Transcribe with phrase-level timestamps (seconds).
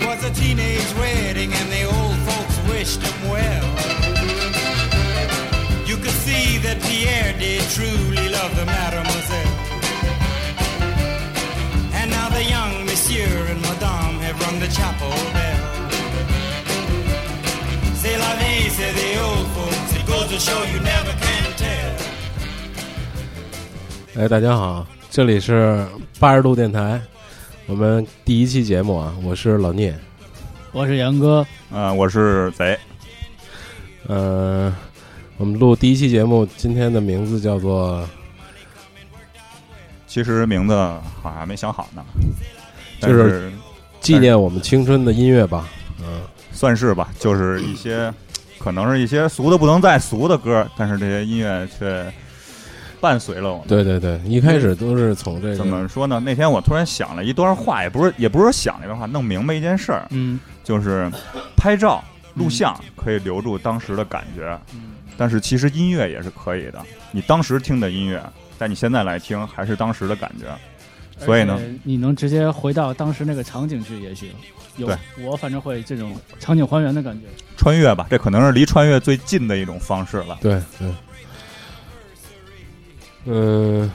[0.06, 3.64] was a teenage wedding and the old folks wished him well.
[5.86, 9.54] You could see that Pierre did truly love the mademoiselle.
[11.94, 15.62] And now the young monsieur and madame have rung the chapel bell.
[17.94, 19.94] C'est la vie, say the old folks.
[19.94, 21.96] It goes to show you never can tell.
[24.18, 25.86] 哎，大家好，这里是
[26.18, 27.00] 八十度电台，
[27.71, 29.97] 我们第一期节目啊，我是老聂，
[30.73, 32.77] 我是杨哥，嗯、我是贼，
[34.07, 34.75] 呃，
[35.37, 38.05] 我们录第一期节目，今天的名字叫做
[40.05, 42.03] 其实名字好像还没想好呢，
[42.99, 43.51] 但就是是
[44.01, 45.69] 纪念我们青春的音乐吧，
[46.01, 48.13] 嗯，算是吧，就是一些
[48.59, 52.13] 可能是一些俗的不能再俗的歌，但是这些音乐却
[53.01, 53.67] 伴随了我们。
[53.67, 56.21] 对对对，一开始都是从这个怎么说呢？
[56.23, 61.11] 那天我突然想了一段话，也不是也不是说想了一段话，弄明白一件事儿，嗯就是
[61.57, 62.03] 拍照、
[62.35, 66.79] 录像可以留住当时的感觉，嗯，但是其实音乐也是可以的。
[67.11, 68.23] 你当时听的音乐，
[68.57, 70.45] 但你现在来听还是当时的感觉。
[71.17, 74.31] 所以呢你能直接回到当时那个场景去，也许
[74.77, 77.27] 有对我反正会这种场景还原的感觉。
[77.55, 80.39] 穿越吧，这可能是离穿越最近的一种方式了。
[80.41, 80.91] 对对，
[83.25, 83.89] 嗯、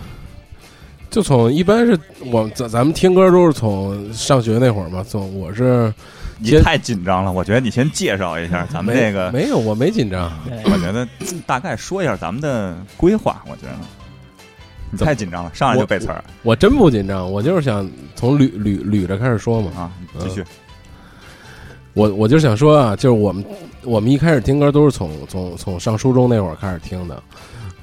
[1.11, 5.93] 就从一般是我咱咱们听歌都是从上学那会儿嘛，从我是
[6.39, 10.31] 你太紧张了，我觉得你先介绍一下咱们没这个，没有，我没紧张，
[10.65, 11.07] 我觉得
[11.47, 13.43] 大概说一下咱们的规划。
[13.47, 13.73] 我觉得
[14.91, 19.71] 你太紧张了，上来就背词儿我真不紧张，我就是想从捋捋捋着开始说嘛。
[19.77, 19.91] 啊！
[20.19, 20.45] 继续，
[21.95, 23.45] 我我就想说啊，就是我们
[23.83, 27.23] 我们一开始听歌都是从从从上初中那会儿开始听的，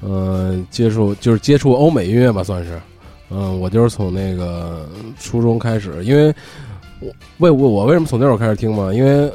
[0.04, 2.80] 嗯、接触就是接触欧美音乐吧，算是，
[3.30, 4.88] 嗯、我就是从那个
[5.18, 6.34] 初中开始，因为
[7.00, 8.92] 我为我我为什么从那会儿开始听嘛？
[8.92, 9.32] 因为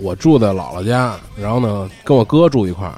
[0.00, 2.94] 我住在姥姥家，然后呢跟我哥住一块儿。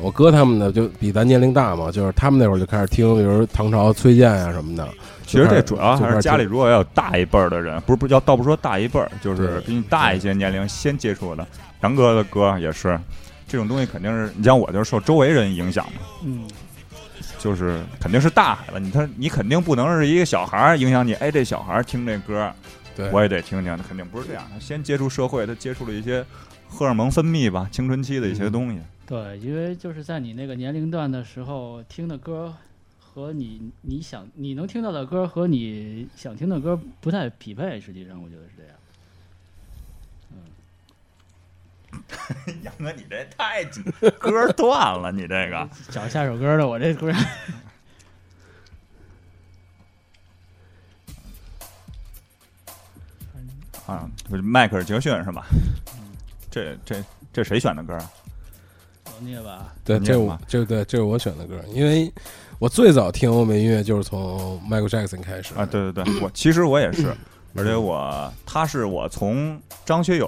[0.00, 4.88] 我哥他们呢，就比咱年龄大嘛，就是他们那会儿就开始听，比如唐朝、崔健呀、什么的。
[5.26, 11.44] 其实这主要还是家里如果要有大一辈儿的人，不是不是要倒不说大一辈儿，就是比你大一些年龄先接触的。
[11.82, 12.98] 杨哥的歌也是，
[13.48, 16.46] 这种东西肯定是你像我就是受周围人影响嘛，嗯，
[17.38, 18.78] 就是肯定是大海了。
[18.78, 22.52] 你他你肯定不能是一个小孩儿影响你，哎，这小孩儿听这歌，
[22.94, 24.46] 对，我也得听听，肯定不是这样。
[24.52, 26.24] 他先接触社会，他接触了一些
[26.68, 28.78] 荷尔蒙分泌吧，青春期的一些东西。
[29.06, 32.54] 对，因为就是在你那个年龄段的时候听的歌。
[33.00, 38.72] 和你你想你能听到的歌和你想听的歌不太匹配，实际上我觉得是这样。
[42.62, 43.82] 杨哥，你这太紧，
[44.18, 45.68] 歌断了，你这个。
[45.90, 47.12] 找下首歌的，我这歌
[53.86, 55.46] 啊，迈克尔·杰克逊是吧？
[56.50, 58.10] 这这这谁选的歌啊？
[59.06, 62.12] 老聂吧，对，这我这对这是我选的歌，因为
[62.58, 67.16] 我最早听欧美音乐就是从 Michael Jackson 开始啊，对对对，我其实我也是，
[67.56, 70.26] 而且我他是我从张学友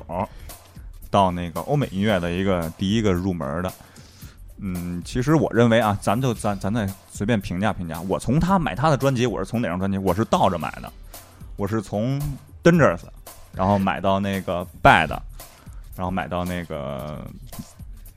[1.10, 3.72] 到那个欧美音乐的一个第一个入门的。
[4.62, 9.96] 嗯，其实我认为啊，咱就咱咱再随便评价评价，我从他买他的专辑，我是从哪张专辑？
[9.96, 10.92] 我是倒着买的，
[11.56, 12.20] 我是从
[12.62, 13.00] Dangerous，
[13.54, 15.08] 然后买到那个 Bad，
[15.96, 17.24] 然后买到那个，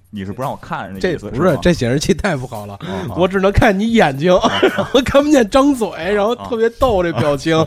[0.10, 2.78] 你是不让我看这不是吗这显示器太不好了，
[3.16, 4.38] 我只能看你眼睛，
[4.76, 7.58] 然后看不见张嘴，然后啊特别逗这表情。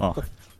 [0.00, 0.12] 啊，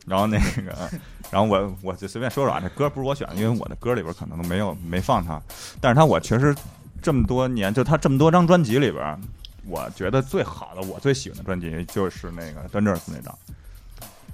[0.07, 0.89] 然后那个，
[1.29, 5.41] 然后我我就随便说说啊，这歌不是我选的，因为我的歌里边可能都没有没放他，
[5.81, 6.55] 但是他我确实
[7.01, 9.19] 这么多年，就他这么多张专辑里边，
[9.67, 13.37] 我觉得最好的，我最喜欢的专辑就是那个 Dangerous 那张。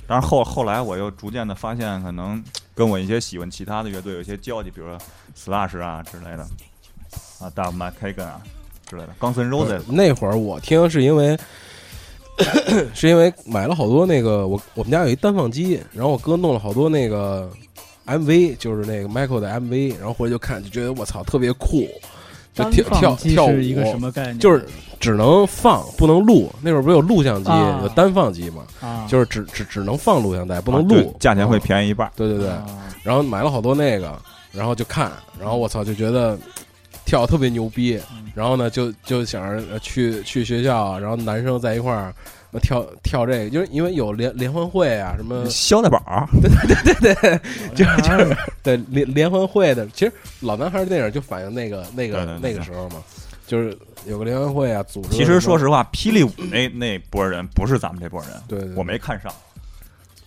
[0.06, 2.44] 但是后后来我又逐渐的发现，可能
[2.76, 4.98] 跟我一些喜欢其他的乐队有一些交集，比如说
[5.36, 6.46] Slash 啊之类的，
[7.40, 8.42] 啊 d o v McKagan 啊
[8.86, 11.40] 之类的，Guns N' Roses 那会儿我听是因为
[12.94, 17.50] 是因为买了好多那个我我们家有一单放机，然后我哥弄了好多那个
[18.06, 21.88] MV，就是那个 Michael 的 MV，然后回来就看，就觉得我操特别酷，
[22.54, 24.40] 就跳跳跳舞是一个什么概念？
[24.40, 24.66] 就是
[25.00, 26.52] 只能放不能录。
[26.62, 32.10] 那会儿不是有录像机、啊有单放机嘛，啊，就是只只只能放录像带，不能录，价钱会嗯便宜一半。
[32.16, 32.66] 对对对，啊
[33.04, 34.18] 然后买了好多那个，
[34.52, 36.38] 然后就看，然后我操就觉得
[37.06, 42.14] 跳特别牛逼嗯，然后呢就就想着呃去去学校，然后男生在一块儿
[42.52, 47.40] 呃跳跳这个，就是因为有联联欢会啊什么，肖大宝对对对对对
[47.76, 53.04] 就是对联联欢会的，其实老男孩儿电影就反映那个那个那个时候嘛，
[53.46, 55.10] 就是有个联欢会啊，组织。
[55.10, 59.32] 其实说实话，霹雳舞那那波人不是咱们这波人，对对对我没看上。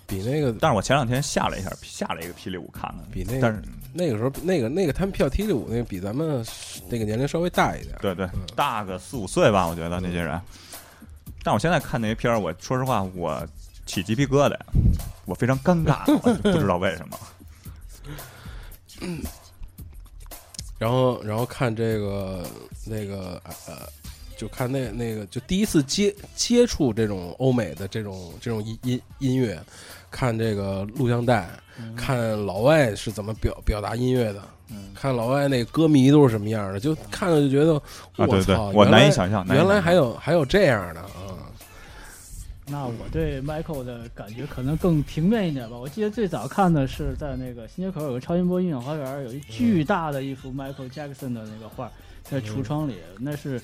[0.06, 3.62] 比那个但是我前两天下了一下，下了一个霹雳舞看看，比那个但是
[3.92, 6.44] 那个时候那个那个他们跳霹雳舞那个比咱们
[6.88, 7.96] 那个年龄稍微大一点。
[8.00, 10.40] 对对嗯，大个四五岁吧，我觉得那些人。
[11.42, 13.46] 但我现在看那些片儿，我说实话，我
[13.84, 14.56] 起鸡皮疙瘩，
[15.24, 17.18] 我非常尴尬，我不知道为什么。
[20.78, 22.44] 然后然后看这个
[22.84, 23.88] 那个呃，
[24.36, 29.58] 就看那那个就第一次接接触这种欧美的这种这种音音音乐，
[30.10, 31.48] 看这个录像带，
[31.96, 37.82] 看老外是怎么表表达音乐的，嗯看老外那歌迷都是什么样的，就看了就觉得啊，
[38.18, 41.10] 我对对操，，我原来难以想象，难以想象原来还有还有这样的啊！
[42.68, 45.76] 那我对 Michael 的感觉可能更平面一点吧。
[45.76, 51.88] 我记得最早看的是在那个新街口有个超音波音乐花园，有一巨大的一幅 Michael Jackson 的那个画
[52.24, 53.62] 在橱窗里，那是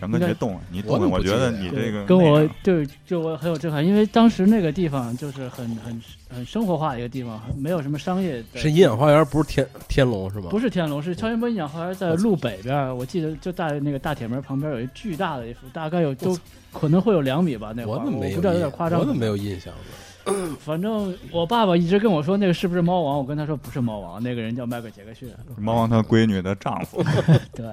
[0.00, 8.42] 杨哥别动啊，你动了，我觉得你这个跟我那个对就我很有震撼，因为当时那个地方就是很很很生活化的一个地方，没有什么商业。
[8.54, 10.48] 是阴影花园，不是天天龙是吗？
[10.50, 16.36] 不是天龙，是超音波音响花园在路北边，我记得就在那个大铁门旁边有一巨大的一幅，大概有都
[16.72, 18.36] 可能会有两米吧，那画我怎么没有印？
[18.36, 19.00] 我不知道有点夸张。
[19.00, 19.80] 我怎么没有印象呢？
[20.60, 25.28] 反正我爸爸一直跟我说那个是不是猫王，我跟他说不是猫王，那个人叫迈克尔杰克逊。
[25.56, 27.02] 猫王他闺女的丈夫
[27.54, 27.66] 对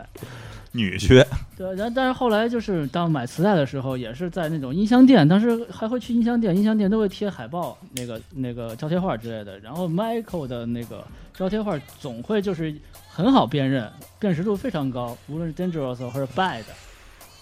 [0.77, 1.25] 女婿，
[1.57, 9.57] 对，然但是后来就是当买磁带的时候，也是在那种音箱店，当时还会去音箱店，音箱店都会贴海报、那个那个招贴画之类的。
[9.59, 11.03] 然后 Michael 的那个
[11.33, 12.73] 招贴画总会就是
[13.09, 16.63] 很好辨认，辨识度非常高，无论是 Dangerous 或者 Bad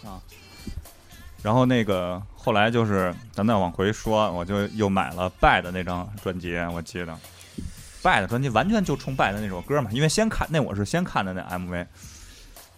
[0.05, 0.21] 啊。
[1.43, 7.15] 然后那个后来就是咱再往回说，我就又买了 Bad 那张专辑，我记得
[8.01, 11.85] Bad 专辑完全就冲 Bad 的那首歌嘛，因为先看那我是先看的那 MV，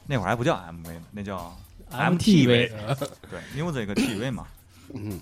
[0.07, 1.55] 那会儿还不叫 MV 呢，那叫
[1.91, 2.71] MTV
[3.29, 4.47] 对 Music TV 嘛。
[4.93, 5.19] 嗯，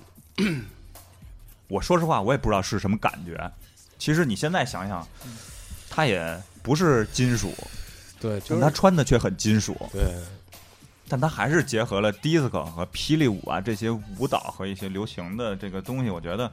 [1.68, 3.52] 我说实话，我也不知道是什么感觉。
[3.98, 5.08] 其实你现在想想，
[5.90, 7.54] 它也不是金属，
[8.20, 9.76] 对，就是但它穿的却很金属。
[9.92, 10.04] 对，
[11.08, 16.10] 但它还是结合了 disco 和霹雳舞啊这些舞蹈和一些流行的这个东西。
[16.10, 16.52] 我觉得，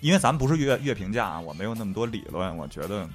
[0.00, 3.08] 因为咱们不是乐乐评价啊，我没有那么多理论，我觉得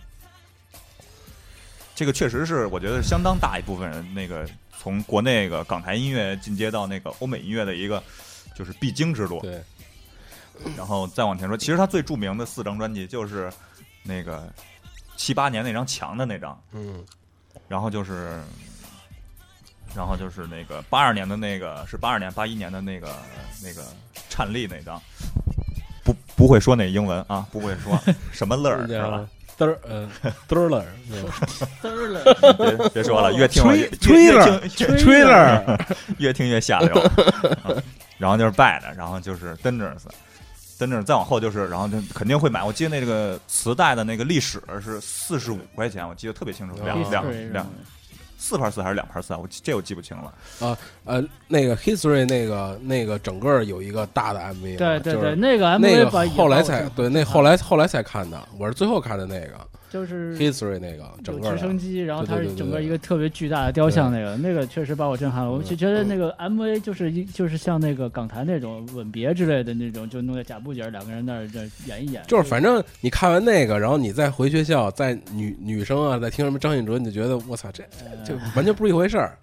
[1.95, 4.47] 这个确实是我觉得相当大一部分人那个
[4.79, 8.01] 从国内个港台音乐进阶到那个欧美音乐的一个
[8.55, 9.39] 就是必经之路。
[9.41, 9.61] 对，
[10.75, 13.51] 然后再往前说，其实他最著名的四张专辑就是
[14.03, 14.51] 那个
[15.15, 17.03] 七八年那张墙的那张，嗯，
[17.67, 18.41] 然后就是，
[19.95, 23.15] 然后就是那个八二年的那个是八二年八一年的那个
[23.61, 23.83] 那个
[24.29, 24.99] 颤栗那张，
[26.03, 27.99] 不不会说那英文啊，不会说
[28.31, 29.29] 什么乐儿是吧？
[29.61, 30.09] 嘚儿，呃，
[30.49, 31.29] 嘚儿了，那个
[31.83, 32.23] 嘚儿了，
[32.77, 35.77] 别别说了，越听我越吹越了越听吹了，
[36.17, 36.99] 越听越下流。
[37.63, 37.75] 啊
[38.17, 40.01] 然后就是拜的然后就是 Dangerous。
[40.79, 42.63] Dangerous 再往后就是，然后就肯定会买。
[42.63, 47.71] 我记得那个磁带的那个历史是四十五块钱，我记得特别清楚，两哦两两吗
[48.41, 49.39] 四盘四还是两盘四啊？
[49.39, 50.33] 我记这我记不清了。
[50.59, 59.59] 啊呃，那个 History 那个那个整个有一个大的 MV，对对对，就是那个 MV 把后来才对，那后来后来才看的，我是最后看的那个
[59.91, 65.51] 就是 History 那个整个，直升机，然后它是整个一个特别巨大的雕像，那个那个确实把我震撼了。
[65.51, 72.23] 我就觉得那个 MV 就是一就是像那个港台那种吻别之类的那种，就弄个假布景，两个人那儿这演一演。
[72.27, 79.37] 就是反正你看完那个，然后你再回学校，在女女生啊，在听什么张信哲，你就觉得我操，这呃就完全不是一回事儿。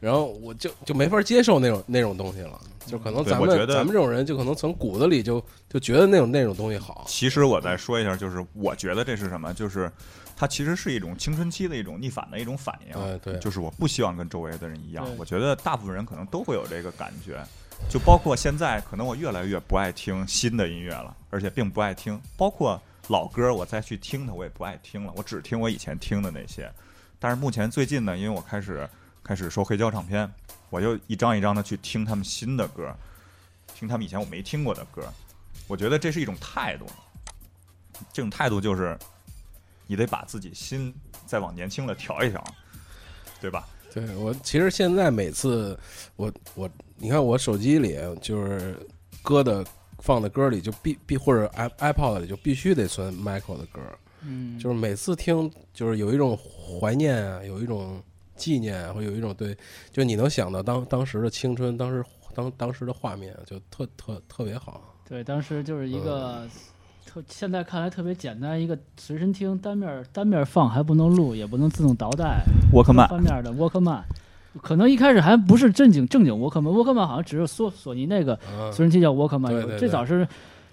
[0.00, 7.04] 然后我就就没法接受那种那种东西了，就可能咱们我觉得咱们这种人就可能从骨子里就就觉得那种那种东西好。
[7.06, 9.52] 其实我再说一下，就是我觉得这是什么？
[9.52, 9.92] 就是
[10.34, 13.18] 它其实是一种青春期的一种逆反的一种反应。
[13.18, 15.06] 对对，就是我不希望跟周围的人一样。
[15.18, 17.44] 我觉得大部分人可能都会有这个感觉，
[17.90, 26.72] 就包括现在，可能我越来越不爱听新的音乐了，而且并不爱听，包括老歌，我再去听它，我也不爱听了，我只听我以前听的那些。
[27.18, 28.88] 但是目前最近呢，因为我开始
[29.22, 30.30] 开始收黑胶唱片，
[30.70, 32.94] 我就一张一张的去听他们新的歌，
[33.74, 35.02] 听他们以前我没听过的歌。
[35.66, 36.86] 我觉得这是一种态度，
[38.12, 38.98] 这种态度就是
[39.86, 40.94] 你得把自己心
[41.26, 42.44] 再往年轻了调一调，
[43.40, 43.68] 对吧？
[43.92, 45.76] 对我其实现在每次
[46.14, 48.76] 我我你看我手机里就是
[49.20, 49.66] 歌的
[49.98, 53.80] 放的歌里就必必或者 i iPod 里就必须得存 Michael 的歌，
[54.22, 58.00] 嗯，就是每次听就是有一种怀念啊，有一种
[58.40, 59.54] 纪念会，有一种对，
[59.92, 62.02] 就你能想到当当时的青春，当时
[62.34, 64.80] 当当时的画面，就特特特别好。
[65.06, 66.50] 对，当时就是一个嗯
[67.04, 72.42] 特，现在看来特别简单，一个随身听，单面单面放，还不能录，也不能自动倒带，
[72.72, 74.00] 沃克曼翻面的 Walkman。
[74.62, 80.26] 可能一开始还不是正经正经 Walkman，Walkman 好像只是索索尼那个嗯，随身听叫 Walkman，最早是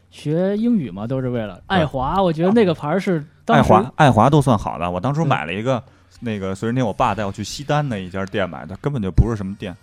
[0.10, 2.22] 学英语嘛，都是为了爱华。
[2.24, 5.84] 我觉得那个牌儿是当时爱华爱华都算好的，我当初买了一个
[6.20, 9.76] 那个随身听，我爸带我去西单的一家店买的，根本就不是什么店，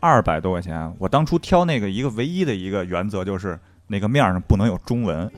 [0.00, 0.92] 二百多块钱。
[0.98, 5.30] 我当初挑那个一个唯一的一个原则就是那个面上不能有中文，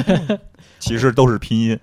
[0.78, 1.78] 其实都是拼音。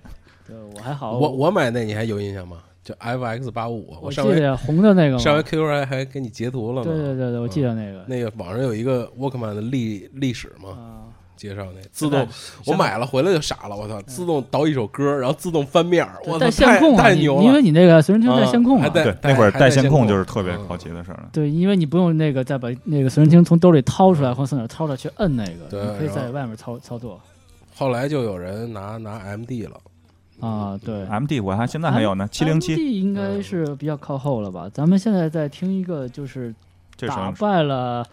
[0.46, 2.58] 对我还好，我我买那你还有印象吗？
[2.84, 7.02] 就 FX 八五，我记上回得红的那个，上回 QQ 还还给你截图了对呢。
[7.02, 11.05] 对对对，我记得那个那个网上有一个 Walkman 的历历史嘛，啊，
[11.36, 12.26] 介绍那自动，
[12.66, 18.88] 我买了回来就傻了，我操，自动导一首歌，然后自动翻面儿，我操，带线控太太牛了，因为你那个随身听带线控嘛。
[18.88, 21.28] 对，那会儿带线控就是特别嗯好奇的事儿了。
[21.32, 27.20] 对，因为你不用那个再把那个随身听从兜里掏出来或从哪儿掏出来去摁那个，你可以在外面操操作
[27.76, 29.76] 后来就有人拿拿 MD 了，
[30.40, 30.80] 啊。
[30.82, 34.70] 对，M D 我还现在还有呢，七零七应该是比较靠后了吧？
[34.72, 36.56] 咱们现在在听一个就是打
[36.96, 37.32] 这什么？
[37.38, 38.06] 败了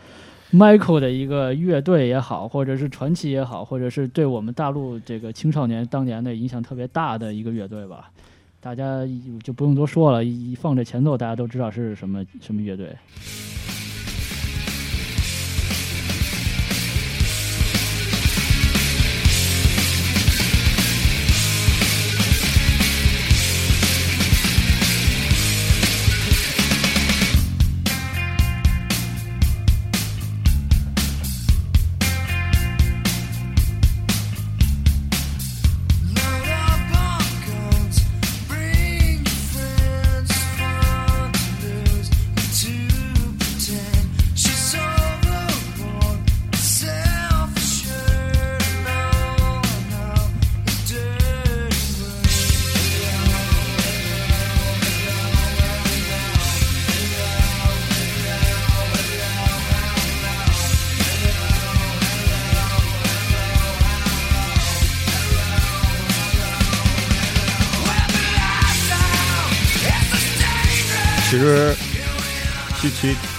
[0.53, 8.12] Michael 的一个乐队也好，或者是传奇也好，或者是对我们大陆这个青少年当年的影响特别大的一个乐队吧。
[8.62, 9.00] 大家
[9.43, 12.95] 就不用多说了，一放这前奏，大家都知道是什么什么乐队。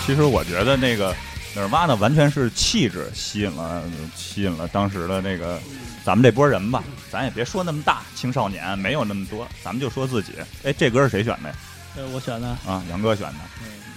[0.06, 1.12] 其其实我觉得那个
[1.56, 3.82] Nirvana 完全是气质吸引了
[4.14, 5.60] 吸引了当时的那个
[6.04, 6.84] 咱们这波人吧。
[7.10, 10.34] 咱也别说那么大，青少年没有那么多，咱们就说自己。
[10.62, 11.56] 哎，这歌是谁选的呀？
[11.96, 13.38] 呃，我选的，啊，杨哥选的。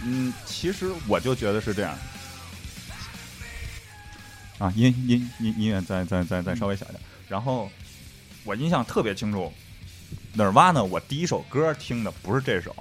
[0.04, 1.96] 嗯，其实我就觉得是这样。
[4.58, 7.00] 啊，音音音音乐再再再再稍微小一点。
[7.28, 7.70] 然后
[8.44, 9.54] 我印象特别清楚
[10.36, 12.76] ，Nirvana 我第一首歌听的不是这首。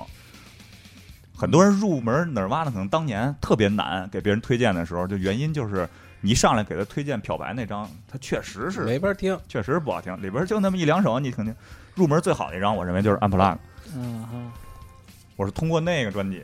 [1.36, 5.88] 很多人入门 Nirvana 可能当年特别难，给别人推荐的时候，就原因就是
[6.22, 9.38] 你一上来给他推荐漂白那张，他确实是没法听。
[9.48, 11.54] 确实不好听，里边就那么一两首，你肯定
[11.94, 13.58] 入门最好的一张，我认为就是 Unplugged。
[13.94, 14.52] 嗯哈，
[15.36, 16.42] 我是通过那个专辑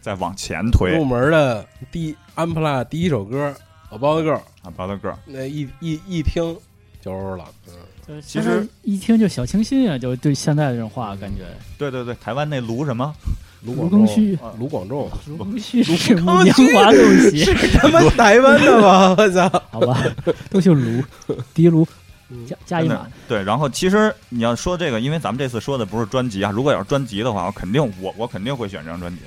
[0.00, 3.54] 再往前推入门的第一 Unplugged 第一首歌
[3.94, 5.14] 《About the Girl》，啊，包的歌。
[5.26, 6.56] 那一一一听
[7.02, 7.74] 就是了，嗯，
[8.08, 11.44] 就是其实一听就小清新啊，就对现在这种话感觉。
[11.76, 13.14] 对对对，台湾那卢什么
[13.62, 17.44] 卢卢庚戌啊卢广仲，卢庚戌是五年华陋习，
[17.78, 19.14] 他妈台湾的吧？
[19.18, 19.48] 我操！
[19.70, 20.02] 好吧，
[20.48, 21.02] 都姓卢，
[21.52, 21.86] 狄卢
[22.30, 23.10] 嗯加加一码真的。
[23.28, 29.18] 对，然后其实你要说这个，因为咱们这次说的不是专辑啊，如果要是专辑的话，我肯定我我肯定会选这张专辑，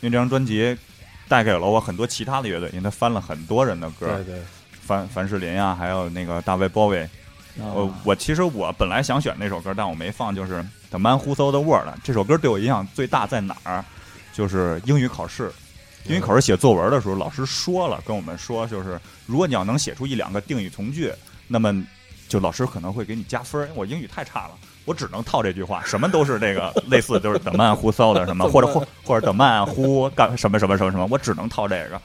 [0.00, 0.76] 因为这张专辑
[1.26, 4.42] 带给了我很多其他的乐队，因为它翻了很多人的歌，对对，
[4.82, 7.08] 凡凡士林啊，还有那个大卫鲍威。
[7.56, 10.54] 我啊我其实我本来想选那首歌，但我没放，就是
[10.90, 13.84] 《The Man Who Sold the World》这首歌对我影响最大在哪儿？
[14.32, 15.50] 就是英语考试。
[16.06, 21.12] 英语考试写作文的时候，老师说了，跟我们说，就是如果你要能写出一两个定语从句，
[21.46, 21.84] 那么
[22.26, 23.68] 就老师可能会给你加分儿。
[23.74, 24.54] 我英语太差了，
[24.84, 32.00] 我只能套这句话，什么都是这个 类似，就是 the man who sold 什么，或者或或者 the man who 干什么什么什么什么，我只能套这个。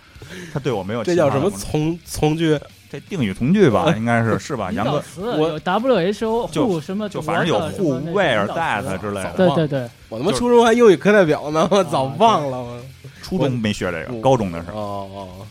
[0.53, 2.59] 他对我没有这叫什么从从句？
[2.89, 4.71] 这定语从句吧， 应该是是吧？
[4.71, 9.33] 杨哥我 WHO 就什么就反正有 who where that 之类的。
[9.35, 12.81] 对对对，我他妈初中还英语课代表呢，我早忘了我。
[13.21, 14.79] 初中没学这个，高中的时候。
[14.79, 15.47] 哦哦，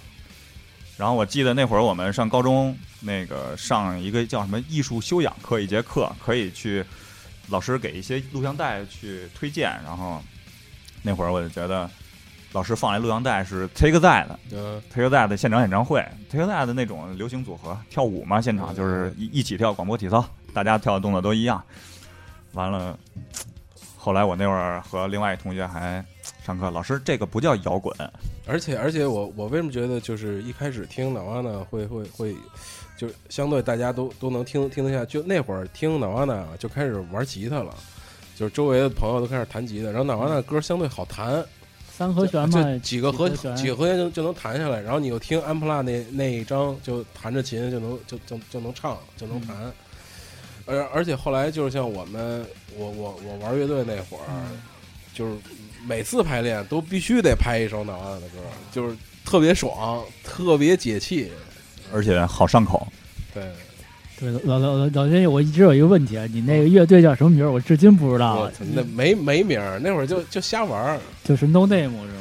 [0.96, 6.84] 然后我记得那会儿我们上高中，那个上一个叫什么艺术修养课一节课，可以去
[7.48, 9.68] 老师给一些录像带去推荐。
[9.84, 10.22] 然后
[11.02, 11.90] 那会儿我就觉得，
[12.54, 21.60] 老师放来录像带是 Take That 的嗯，Take That 的现场演唱会，Take That 的那种流行组合跳舞嘛，现场就是一一起跳广播体操，大家跳的动作都一样。
[22.52, 22.96] 完了，
[23.96, 26.04] 后来我那会儿和另外一同学还
[26.44, 27.92] 上课，老师这个不叫摇滚，
[28.46, 32.36] 而且而且我我为什么觉得就是一开始听 Nirvana 会会会，
[32.96, 37.74] 就相对大家都都能听听得下，就那会儿听 Nirvana 就开始玩吉他了，
[38.36, 41.44] 就是周围的朋友都开始弹吉他，然后 Nirvana 的歌相对好弹，
[41.96, 49.56] 三和弦就嘛，几个和几和弦几个和弦就就能弹下来，然后你又听安普拉那那一张，就弹着琴就能就就就能唱就能弹，
[50.66, 52.44] 而而且后来就是像我们
[52.76, 54.60] 我我我玩乐队那会儿，嗯
[55.14, 55.36] 就是
[55.86, 58.38] 每次排练都必须得拍一首脑岸的歌，
[58.72, 61.30] 就是特别爽，特别解气。
[61.92, 62.84] 而且好上口。
[63.32, 63.44] 对，
[64.20, 67.50] 对老老老老金，我一直有一个问题啊，你那个乐队叫什么名儿？
[67.50, 68.50] 我至今不知道我。
[68.50, 70.98] 操那没没名儿，那会儿就就瞎玩儿。
[71.24, 72.20] 就是 No Name 是吧？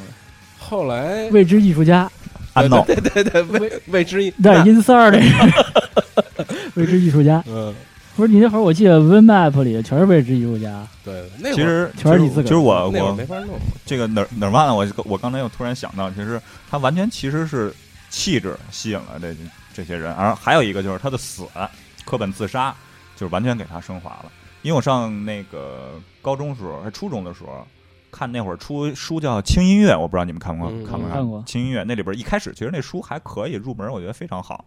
[0.58, 2.10] 后来未知艺术家，
[2.54, 7.44] 对对对，未未知一那是阴三儿那个未知艺术家。
[7.46, 7.72] 嗯，
[8.16, 10.86] 不是你那会儿，我记得 Win Map 里全是未知艺术家。
[11.04, 13.58] 对，那会其儿实全是你自个儿其实我我没法弄。
[13.84, 17.72] 这个哪儿哪儿忘了，我我刚才又突然想到，其实他完全其实是
[18.08, 19.36] 气质吸引了这
[19.74, 21.44] 这些人，而还有一个就是他的死，
[22.04, 22.74] 科本自杀，
[23.16, 24.32] 就是完全给他升华了。
[24.62, 27.66] 因为我上那个高中时候，还初中的时候，
[28.10, 34.64] 看那会儿出书叫《轻音乐》，我不知道你们看过、嗯看没看过轻音乐》那里边一开始其实那书还可以入门，我觉得非常好。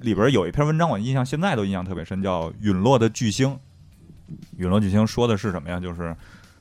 [0.00, 3.48] 里边有一篇文章我印象现在都印象特别深，叫《陨落的巨星》。
[4.58, 5.80] 陨落巨星说的是什么呀？
[5.80, 6.14] 就是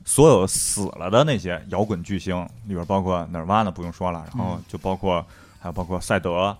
[0.06, 5.26] 所有死了的那些摇滚巨星里边，包括哪儿瓦呢不用说了，然后就包括
[5.60, 6.56] 还有包括赛德，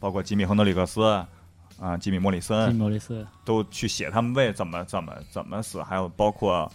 [0.00, 1.24] 包括吉米亨德里克斯
[1.78, 6.70] 啊、吉米莫里吉森，莫里斯、都去写他们为怎么怎么怎么死，还有包括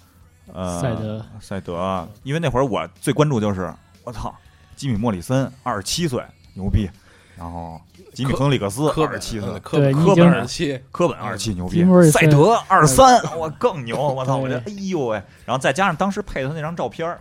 [0.53, 4.33] 呃赛德赛德，因为那会儿我最关注就是我操，
[4.75, 6.87] 吉米莫里森二十七岁牛逼，
[7.35, 7.81] 然后
[8.13, 14.37] 吉米亨利克斯科本二十七岁嗯，科本对科本二十七，科本二十七牛逼赛德二十三， 我更牛，我操！
[14.37, 17.19] 我对觉得哎呦喂，然后再加上当时配的那张照片儿，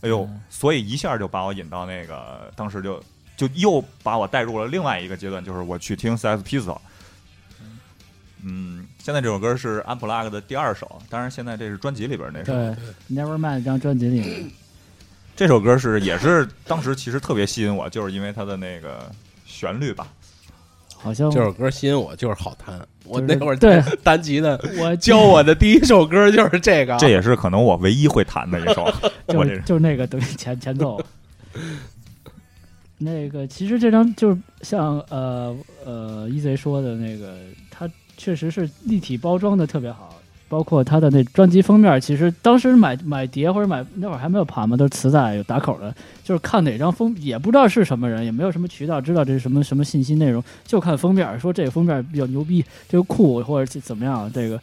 [0.00, 2.98] 哎呦嗯，所以一下就把我引到那个，当时就
[3.36, 6.78] 就又把我带入了另外一个阶段，就是我去听 Pistol。
[8.44, 12.52] 嗯，现在这首歌是 Unplugged 的第二首，当然现在这是专辑里边那首。
[12.52, 12.74] 对
[13.16, 14.50] Nevermind 这张专辑里面，
[15.36, 19.10] 这首歌是也是当时其实特别吸引我，就是因为它的那个
[19.46, 20.08] 旋律吧。
[20.96, 22.80] 好像这首歌吸引我就是好弹。
[23.04, 26.96] 我就是那会儿对弹弹吉他， 我教我的第一首歌就是这个。
[26.98, 28.88] 这也是可能我唯一会弹的一首。
[29.26, 31.04] 就 我这是就是那个等于 前前奏。
[32.98, 37.61] 那个其实这张就是像呃呃 EZ 说的那个，它
[38.22, 40.14] 确实是立体包装的特别好，
[40.48, 54.60] 包括他的那专辑封面，其实当时买买碟或者买那会儿还没有盘嘛，都是磁带有打口的，就是看哪张封也不知道是什么人，也没有什么渠道知道这是什么什么信息内容，就看封面说这个封面比较牛逼，这个酷或者怎么样，这个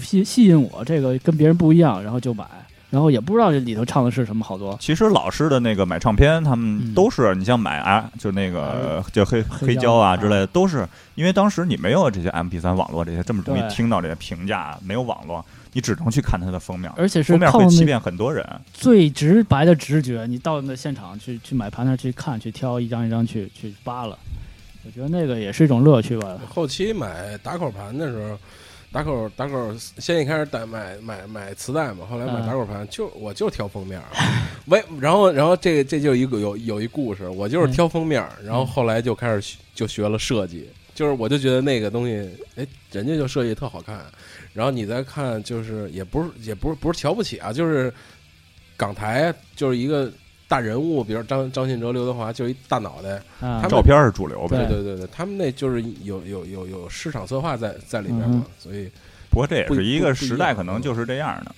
[0.00, 2.44] 吸吸引我，这个跟别人不一样，然后就买。
[2.88, 4.76] 然后也不知道这里头唱的是什么，好多。
[4.80, 18.46] 其实老师的那个买唱片，他们嗯都是、你像买啊，就那个就黑黑黑胶啊之类的，都是因为当时你没有这些 MP 三网络这些这么容易听到这些评价，没有网络，你只能去看它的封面，而且是封面会欺骗很多人。
[18.72, 24.16] 最直白的直觉，你到那现场去去买盘那儿去看，去挑一张一张去去扒了，
[24.84, 26.38] 我觉得那个也是一种乐趣吧。
[26.48, 28.38] 后期买打口盘的时候，
[28.96, 34.06] 打口打口先一开始打买买买磁带嘛，后来买嗯打口盘，就我就挑封面儿，
[34.68, 44.02] 喂，然后然后这这就一个有有一故事，我就是挑封面儿，然后后来就开始就学了设计，就是我就觉得那个东西，哎，人家就设计特好看，
[44.54, 47.92] 然后你再看，就是也不是也不是不是瞧不起啊，就是
[48.78, 50.10] 港台就是一个
[50.48, 58.90] 大人物，比如张张信哲、刘德华，就一大脑袋，啊他们照片是主流呗，对对对对，他们那就是有有有有市场策划在在里面嗯嘛，所以
[59.28, 61.54] 不过这也是一个时代，可能就是这样的。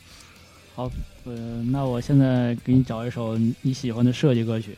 [0.74, 0.90] 好
[1.24, 4.76] 呃，那我现在给你找一首你你喜欢的设计歌曲。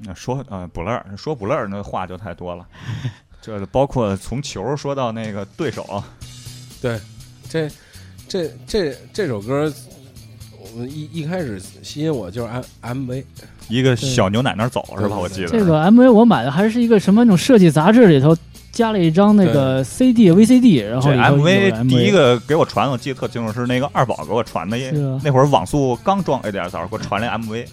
[0.00, 2.66] 那说呃不乐儿说不乐儿那话就太多了，
[3.40, 6.02] 这包括从球说到那个对手，
[6.82, 6.98] 对
[7.48, 7.68] 这
[8.28, 9.72] 这这这首歌，
[10.60, 12.48] 我们一一开始吸引我就是
[12.82, 13.24] M MV，
[13.68, 15.16] 一个小牛奶那儿走是吧？
[15.16, 18.36] 我记得这个 MV 我买的还是一个什么那种设计杂志里头
[18.70, 24.76] 加了一张那个 CD VCD，然后这里头有 MV 第一个给我传，我记得特清楚，是那个二宝给我传的，
[25.22, 27.66] 那会儿网速刚装 ADSL，给我传了 MV，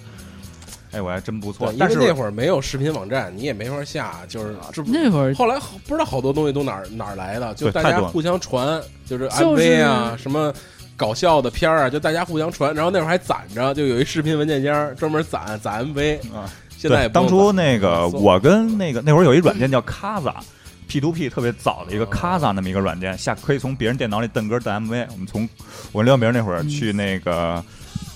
[0.95, 1.71] 哎，我还真不错，。
[1.71, 10.53] 因但是为那会儿没有视频网站，你也没法下，就是这那会儿后来不知道好多东西都哪儿哪儿来的，就大家互相传，就是 MV 啊什么。
[10.97, 16.19] 搞笑的片儿啊，就大家互相传，然后那会儿还攒着，就有一视频文件夹专门攒攒 MV。
[16.33, 25.05] 啊，现在当初那个我跟那个那会儿有一软件叫 Kaza，P to P 特别早的一个 Kaza 那么一个软件，下可以从别人电脑里登歌登 MV。
[25.11, 25.49] 我们从
[25.91, 27.61] 我跟刘明那会儿嗯去那个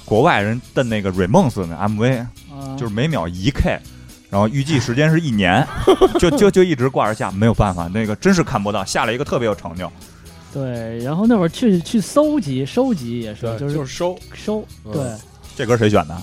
[0.10, 2.20] 国外人的那个 Remons 那 MV，
[2.52, 2.76] 啊。
[2.76, 3.80] 就是每秒一 K，
[4.30, 5.66] 然后预计时间是一年，
[6.20, 9.92] 就就就一直挂着下，没有办法，那个真是看不到，下了一个特别有成就。
[10.52, 14.94] 对，然后那会儿去去搜集收集也是，就是就是收，收，嗯。
[14.94, 15.04] 对，
[15.56, 16.18] 这歌谁选的？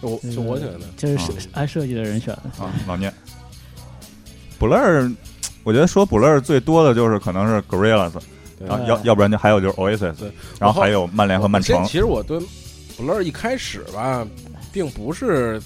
[0.00, 2.62] 我是我选的，就是按设爱设计的人选的。
[2.62, 2.70] 啊？
[2.86, 3.10] 老聂
[4.60, 5.14] ，Blur，
[5.62, 8.12] 我觉得说 Blur 最多的就是可能是 Gorillaz，
[8.58, 8.68] 对。
[8.68, 10.14] 然后要要不然就还有就是 Oasis，
[10.58, 11.82] 然后还有曼联和曼城。
[11.84, 12.38] 其实我对
[12.98, 14.26] Blur 一开始吧，
[14.72, 15.60] 并不是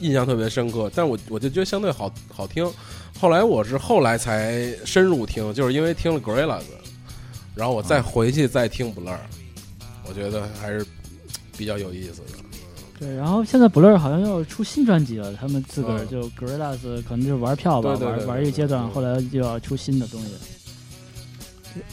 [0.00, 2.70] 印象特别深刻，但我我就觉得相对好好听。
[3.20, 6.62] 后来我是后来才深入听，就是因为听了 Gorillaz，
[7.54, 9.16] 然后我再回去再听 Blur，
[10.08, 10.86] 我觉得还是
[11.56, 12.38] 比较有意思的。
[13.00, 20.30] 对，然后现在 Blur 好像要出新专辑了，他们自个儿嗯就 Gorillaz 可能就是玩票吧，对对对对玩玩一个阶段，嗯后来就要出新的东西。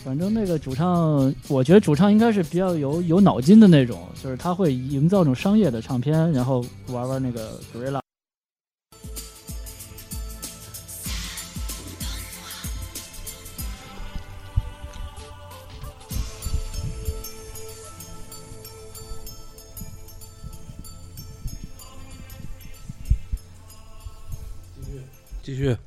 [0.03, 7.99] 反正那个主唱，我觉得主唱应该是比较有有脑筋的那种，就是他会营造那种商业的唱片，然后玩玩那个 Gorilla。
[25.41, 25.77] 继续，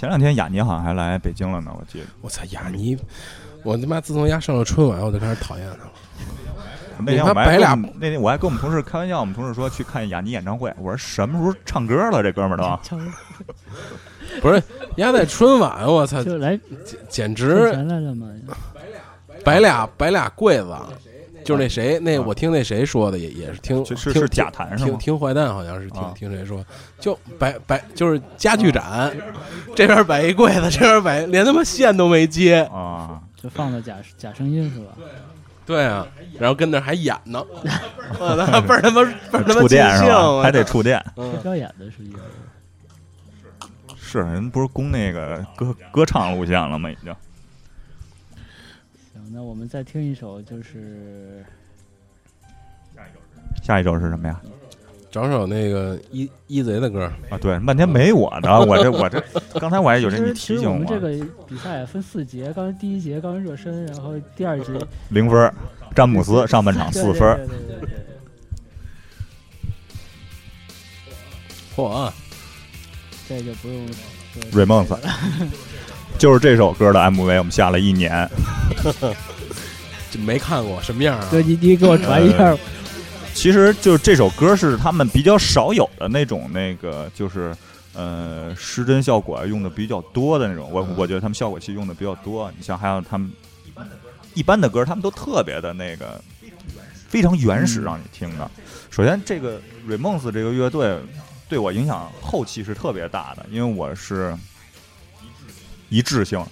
[0.00, 2.06] 前两天雅尼好像还来北京了呢，我记得。
[2.22, 2.96] 我操雅尼，
[3.62, 5.90] 我他妈自从丫上了春晚，我就开始讨厌他了。
[7.00, 12.22] 那天我们俩跟我们那天我还跟我们同事开玩笑，我们同事说去看雅尼演唱会，我说什么时候唱歌了？
[12.22, 12.98] 这哥们儿都敲
[14.40, 14.62] 不是
[14.96, 16.58] 丫在春晚，我操，就来
[17.10, 18.26] 简直钱来了嘛。
[19.44, 20.74] 摆俩摆俩柜子，
[21.44, 24.90] 就是那谁，那我听那谁说的也也是听听是是是假谈是吗？
[24.90, 26.64] 听听坏蛋好像是听啊听谁说，
[26.98, 29.16] 就摆摆就是家具展，
[29.74, 34.92] 这边摆一柜子，这边摆连他妈线都没接，啊，就放的假假声音是吧？
[35.66, 36.06] 对啊，
[36.38, 37.44] 然后跟那还演呢，
[38.18, 40.42] 我操，倍儿他妈倍儿他妈触，电是吧？
[40.42, 41.00] 还得触电。
[41.56, 42.20] 演的实际上。
[43.96, 46.90] 是人不是攻那个歌歌唱路线了吗？
[46.90, 47.14] 已经。
[49.30, 51.44] 行，那我们再听一首，就是
[53.62, 54.40] 下一首是什么呀？
[55.10, 59.20] 找首那个一一贼的歌，啊，对，半天没我呢，我这我这，
[59.58, 61.08] 刚才我还有其这你实其实我提醒们这个
[61.48, 64.72] 比赛分四节，刚才第一节刚热身，然后第二节
[65.10, 65.52] 零分，
[65.94, 67.88] 詹姆斯上半场对四分儿，对对对对对。
[71.74, 72.12] 嚯啊，
[73.28, 74.96] 这就不用说 Ramones
[76.20, 78.28] 就是这首歌的 MV，我们下了一年。
[80.10, 81.26] 就没看过什么样啊？
[81.30, 82.54] 对你你给我传一下，
[83.32, 87.56] 其实就是这首歌是他们比较少有的那种，那个就是
[87.94, 90.70] 呃失真效果用的比较多的那种。
[90.70, 92.52] 我我觉得他们效果器用的比较多。
[92.58, 93.32] 你像还有他们
[94.34, 96.20] 一般的歌，他们都特别的那个
[97.08, 98.50] 非常原始，嗯让你听的。
[98.90, 100.98] 首先，这个 Ramones 这个乐队
[101.48, 104.36] 对我影响后期是特别大的，因为我是
[105.90, 106.42] 一致性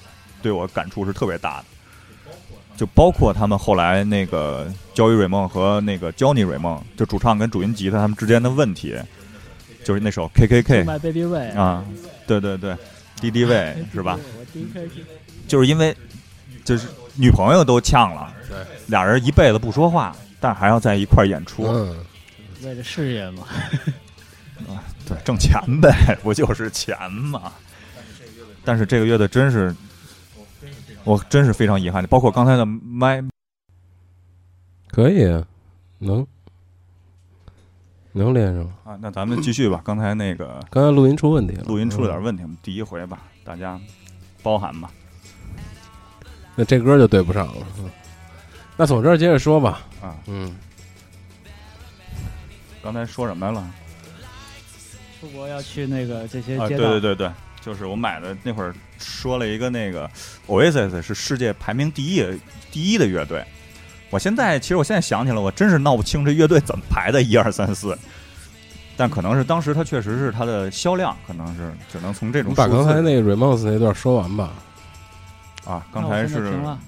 [0.42, 1.64] 对我感触是特别大的。
[2.76, 8.96] 就包括他们后来那个焦伊瑞梦和那个 Johnny 瑞梦，就主唱跟主音吉他他们之间的问题，
[9.82, 11.84] 就是那首 K K K My Baby Way 啊，
[12.24, 12.76] 对对对，
[13.20, 14.16] 敌敌畏是吧？？
[15.48, 15.92] 就是因为
[16.64, 21.96] 就是女朋友都呛了，对，俩人一辈子不说话，但还要在一块儿演出，嗯，
[22.62, 23.42] 为了事业嘛，
[24.68, 27.52] 啊 对，挣钱呗，不就是钱吗？
[28.68, 29.74] 但是这个乐队真是，
[31.04, 33.24] 我真是非常遗憾的，包括刚才的麦
[34.88, 35.42] 可以啊，
[35.98, 36.26] 能
[38.12, 38.62] 能连上。
[38.84, 39.80] 啊，那咱们继续吧。
[39.86, 43.80] 刚才那个刚才录音出问题了，录音出了点嗯问题，我们第一回吧，大家
[44.42, 44.90] 包涵吧。
[46.54, 47.66] 那这歌就对不上了。
[47.78, 47.90] 嗯
[48.76, 49.80] 那从这儿接着说吧。
[50.02, 50.54] 啊，嗯，
[52.82, 53.66] 刚才说什么来了？
[55.18, 60.10] 出国要去那个这些啊，街道，对对对对，就是我买的那会儿说了一个那个
[60.46, 62.24] Oasis 是世界排名第一
[62.70, 63.44] 第一的乐队。
[64.10, 67.98] 我现在其实我现在想起来，我真是闹不清这乐队怎么排的，一二三四。
[68.96, 74.52] 但可能是当时它确实是它的销量，可能是只能从这种你把刚才那个 Remos 那段说完吧。
[75.64, 76.78] 啊，刚才是停了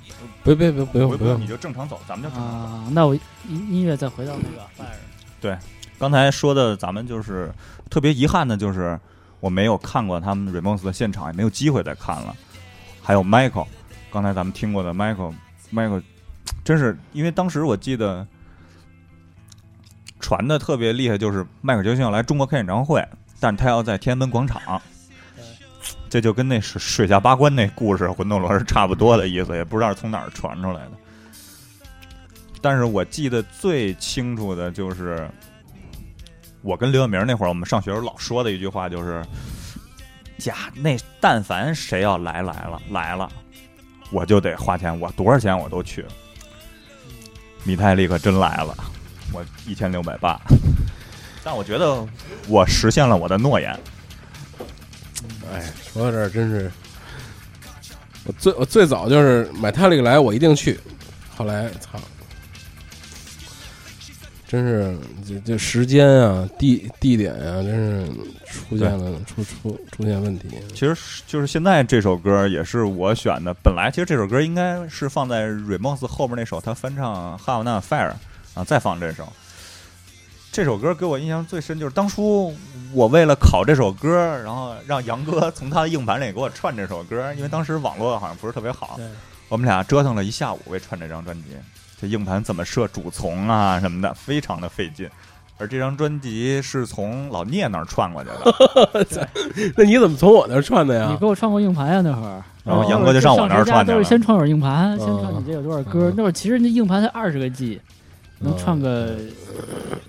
[0.42, 2.66] 别别别不用不用不用你，就正常走，咱们就正常走。
[2.66, 5.58] 啊，那我音音乐再回到那个 Fire，
[5.98, 7.52] 刚才说的，咱们就是
[7.90, 8.98] 特别遗憾的，就是
[9.40, 12.36] 我没有看过他们 Ramones 的现场，也没有机会再看了。
[13.02, 13.66] 还有 Michael，
[14.12, 16.02] 刚才咱们听过的 Michael，Michael，
[16.62, 18.26] 真是因为当时我记得
[20.20, 23.04] 传的特别厉害，就是迈克尔·杰克逊要来中国开演唱会，
[23.40, 24.80] 但他要在天安门广场。
[26.10, 30.92] 这就跟那水水下八关那故事《魂斗罗》是差不多的意思，也不知道是从哪儿传出来的。
[32.60, 35.30] 但是我记得最清楚的就是
[36.62, 39.24] 我跟刘晓明那会儿，我们上学时候老说的一句话就是
[40.38, 43.28] ：“假那但凡谁要来来了来了，
[44.10, 46.04] 我就得花钱，我多少钱我都去。”
[47.64, 48.74] 米泰利可真来了，
[49.32, 50.40] 我一千六百八，
[51.44, 52.06] 但我觉得
[52.48, 53.78] 我实现了我的诺言。
[55.52, 56.70] 哎，说到这儿真是，
[58.24, 60.80] 我最我最早就是买泰利来，我一定去。
[61.36, 61.98] 后来操，
[64.50, 68.12] 真是这这时间啊、地地点啊，真是
[68.44, 70.48] 出现了出出出现问题。
[70.74, 78.10] 其实就是现在这首歌也是我选的，本来其实这首歌应该是放在 Remons 后面那首，他翻唱《Have Not Fire》
[78.54, 79.32] 啊，再放这首。
[80.50, 82.52] 这首歌给我印象最深就是当初
[82.92, 88.98] 我为了考这首歌，然后让杨哥从他的硬盘里给我串这首歌，因为当时网络好像不是特别好，
[89.48, 91.50] 我们俩折腾了一下午为串这张专辑，
[92.00, 95.08] 这硬盘怎么设主从啊什么的，非常的费劲。
[95.58, 99.28] 而这张专辑是从老聂那儿串过去的，
[99.76, 101.26] 那你怎么从我那儿串的呀你给？
[101.26, 102.00] 我串过硬盘呀？
[102.00, 104.08] 那会儿，然后杨哥就上我那儿串去了都是。
[104.08, 106.10] 先串会儿硬盘，先嗯串你这有多少歌。
[106.16, 107.78] 那会儿其实那硬盘才二十个 G，
[108.38, 109.16] 能串个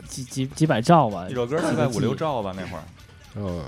[0.07, 1.33] 几几几百兆吧一。
[1.33, 2.83] 首歌大概五六兆吧，那会儿。
[3.35, 3.63] 嗯，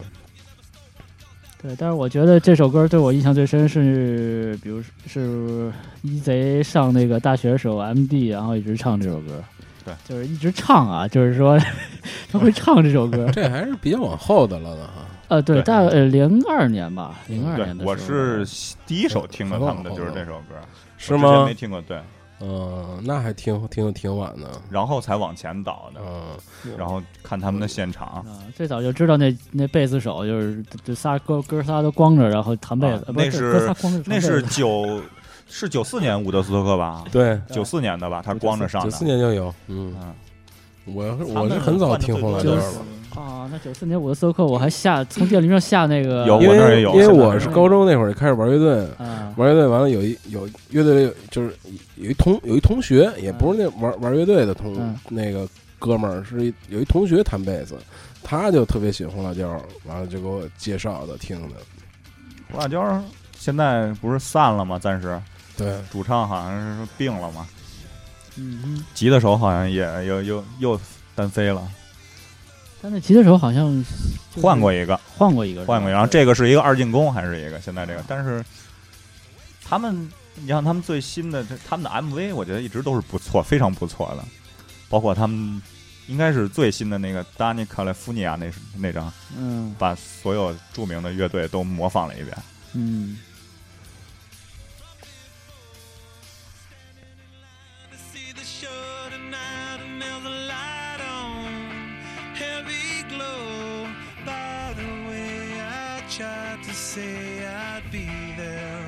[1.64, 5.72] 对，但是我觉得这首歌对我印象最深是，比如是
[6.02, 9.42] 一贼上那个大学的时候，MD，然后一直唱这首歌。
[9.86, 11.58] 对，就是一直唱啊，就是说
[12.30, 13.32] 他会唱这首歌。
[13.32, 15.06] 这还是比较往后的了呢哈。
[15.30, 17.92] 呃，对，对大呃零二年吧，零二年的，时候。
[17.92, 20.56] 我是第一首听的他们的就是这首歌，
[20.98, 21.54] 是吗之前没？
[21.54, 21.98] 听过，对，
[22.44, 24.50] 嗯，那还挺挺挺晚的。
[24.70, 28.08] 然后才往前倒的，嗯，然后看他们的现场。
[28.08, 28.26] 啊，
[28.56, 33.74] 最早就知道那那贝斯手就是这仨哥哥仨都光着，然后弹贝斯，那是
[34.06, 35.02] 那是九
[35.48, 37.06] 是九四年伍德斯托克吧？
[37.12, 38.96] 对，九四年的吧，他是光着上九的。
[38.98, 39.54] 四年就有。
[39.68, 40.14] 嗯，嗯，
[40.96, 42.44] 我是我是很早听红了，
[43.16, 49.34] 啊，那九四年我的搜克我还下从电驴上下那个有因我那儿也有为因为我是高中那会儿开始玩乐队，啊。
[49.38, 51.54] 玩乐队完了有一有乐队就是
[51.96, 54.98] 有一同有一同学，也不是那玩玩乐队的同、嗯。
[55.10, 55.48] 那个
[55.80, 57.76] 哥们儿，是有一同学弹贝斯，
[58.24, 61.56] 他就特别喜欢红辣椒，完了就给我介绍的听的。
[62.52, 63.04] 红辣椒
[63.38, 64.80] 现在不是散了吗？
[64.80, 65.22] 暂时。
[65.56, 67.46] 对，主唱好像是病了嘛，
[68.38, 70.80] 嗯嗯，吉他手好像也又又又
[71.14, 71.62] 单飞了，
[72.84, 73.84] 但那吉他手好像
[74.42, 75.98] 换过一个，换过一个，换过一个。
[75.98, 78.04] 然后这个是一个二进攻还是一个现在这个？
[78.08, 78.44] 但是
[79.64, 84.26] 他们，你像他们最新的这他们的 MV，我觉得一直都是不错，非常不错的，
[84.90, 85.62] 包括他们。
[86.08, 92.38] 应该是最新的那个《Danny California》那那张，嗯把所有著名的乐队都模仿了一遍。
[92.74, 93.18] 嗯
[106.94, 108.06] say I'd be
[108.38, 108.86] there,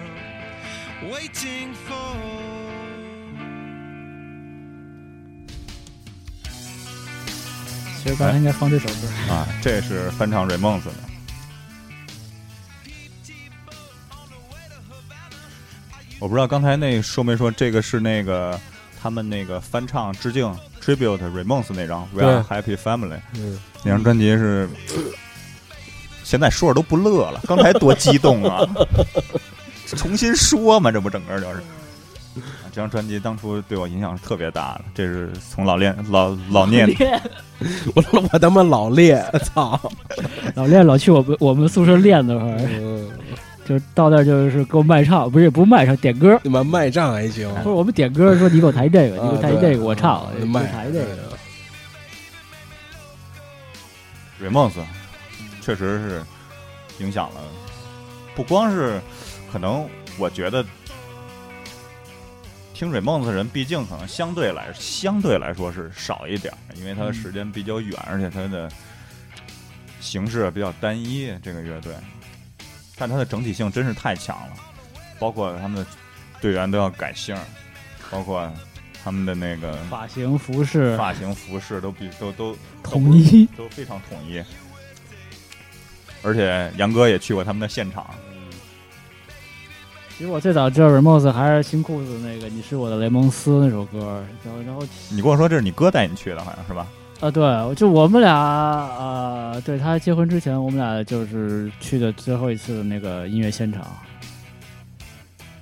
[1.12, 1.96] waiting for.
[8.04, 10.92] 其实刚才应该放这首歌，啊，这是翻唱 Remons 的。
[16.20, 18.60] 我不知道刚才那说没说，这个是那个
[19.02, 20.46] 他们那个翻唱致敬
[20.80, 24.70] tribute Remons 那张《We Are Happy Family》嗯，那张专辑是，
[26.26, 28.68] 现在说着都不乐了， 刚才多激动啊！
[29.96, 31.62] 重新说嘛，这不整个就是。
[32.74, 36.86] 这张专辑当初对我影响是特别大的，这是从老练老老念
[37.96, 39.80] 我我他妈老练，操！
[40.56, 43.08] 老练老去我们我们宿舍练的会儿，嗯，
[43.66, 46.38] 就是到那儿就是给我卖唱，不是也不卖唱，点歌。
[46.44, 51.08] 你妈卖唱还行，不是我们点歌说你给我弹这个，你给我抬啊对这个，我唱，你啊卖抬这个。
[54.44, 54.74] Remons
[55.66, 56.24] 确实是
[57.00, 57.42] 影响了，
[58.36, 59.02] 不光是
[59.52, 60.64] 可能，我觉得
[62.72, 68.70] 听 Remons 的人，毕竟可能相对来相对来说是少一点，因为他的时间比较远，而且他的
[70.00, 71.36] 形式比较单一。
[71.42, 71.96] 这个乐队，
[72.96, 74.54] 但它的整体性真是太强了，
[75.18, 75.90] 包括他们的
[76.40, 77.36] 队员都要改姓，
[78.12, 78.48] 包括
[79.04, 84.44] 他们的那个发型、服饰发型、服饰都比都都统一，都非常统一。
[86.26, 88.04] 而且杨哥也去过他们的现场，
[90.18, 96.88] 其实我最早知道 Ramos 还是新裤子那个《你是我的雷蒙斯》那首歌，然后然后你跟我说这是你哥带你去的，好像是吧？
[97.22, 103.86] 啊，对，就我们俩啊，对他结婚之前，我们俩就是去的最后一次的那个音乐现场。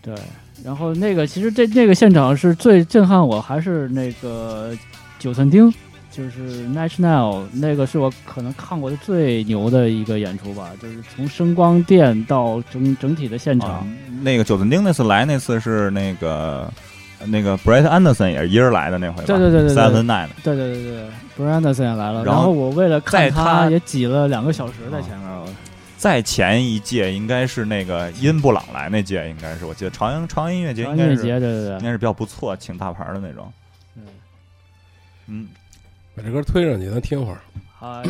[0.02, 0.15] 对，
[0.63, 4.76] 然后那个其实这那个现场是最震撼我，还是那个
[5.19, 5.71] 九寸钉
[6.15, 13.88] 就是 National 那个是我可能看过的最牛的一个演出吧，就是从声光电到整整体的现场，啊
[14.21, 16.71] 那个九寸钉那次来那次是那个
[17.26, 19.23] 那个 Brett Anderson 也是一人来的那回吧？
[19.26, 25.47] 对对对 Seven Nine 对对对对，Brett Anderson 也来了，然后我为了看他也挤了两个小时在前面，我。
[25.95, 31.78] 再前一届应该是那个因布朗来那届，应该是我记得朝阳朝阳音乐节应该是音乐节，对对对。
[31.78, 33.49] 应该是比较不错，请大牌的那种。
[33.95, 34.04] 对，
[35.28, 35.47] 嗯，
[36.15, 37.41] 把这歌推上去，咱听会儿。
[37.80, 38.04] 嗨。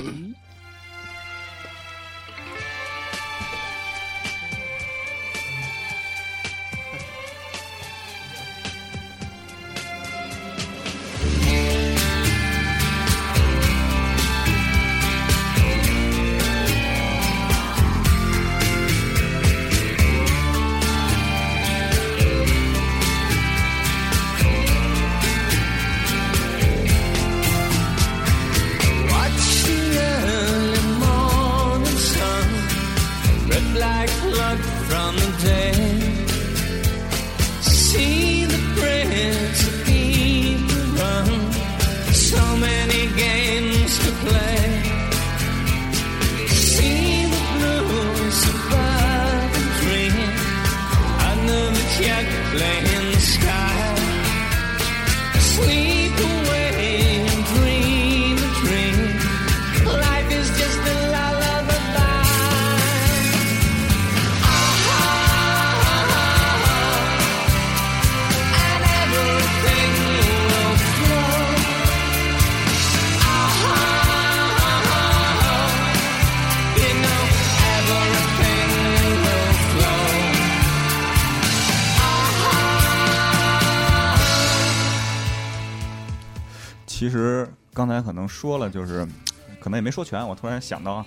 [87.74, 89.06] 刚才可能说了，就是
[89.60, 90.26] 可能也没说全。
[90.26, 91.04] 我突然想到，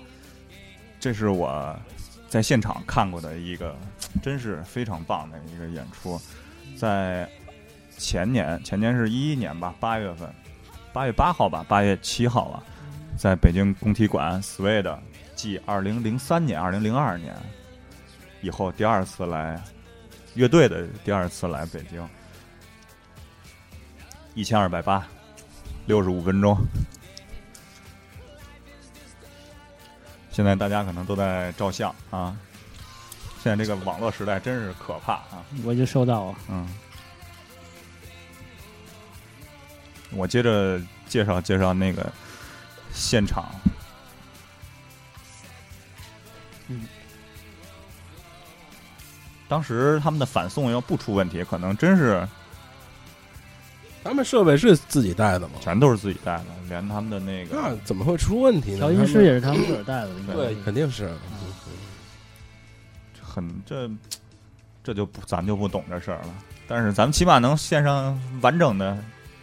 [0.99, 1.75] 这是我
[2.29, 3.77] 在现场看过的一个，
[4.21, 6.21] 真是非常棒的一个演出，
[6.77, 7.29] 在
[7.97, 10.29] 前年，前年是一一年吧，八月份，
[10.93, 12.63] 八月八号吧，八月七号吧，
[13.17, 14.99] 在北京工体馆 Swede
[15.35, 17.35] 继二零零三年、二零零二年
[18.43, 19.63] 以后第二次来
[20.35, 22.07] 乐队的第二次来北京，
[24.35, 25.07] 一千二百八。
[25.87, 26.57] 六十五分钟。
[30.31, 32.37] 现在大家可能都在照相啊，
[33.43, 35.43] 现在这个网络时代真是可怕啊。
[35.65, 36.35] 我就收到了。
[36.51, 36.69] 嗯，
[40.11, 42.13] 我接着介绍介绍那个
[42.93, 43.51] 现场。
[46.69, 46.87] 嗯，
[49.49, 52.29] 当时他们的反送要不出问题，可能真是
[54.07, 55.55] 他们设备是自己带的吗？
[55.61, 58.79] 全都是自己带的，连他们的那个那怎么会出问题呢？
[58.79, 61.11] 调音师也是他们自个儿带的，应该对，肯定是。
[63.21, 63.91] 很这
[64.83, 66.35] 这就不咱就不懂这事儿了。
[66.67, 68.97] 但是咱们起码能线上完整的，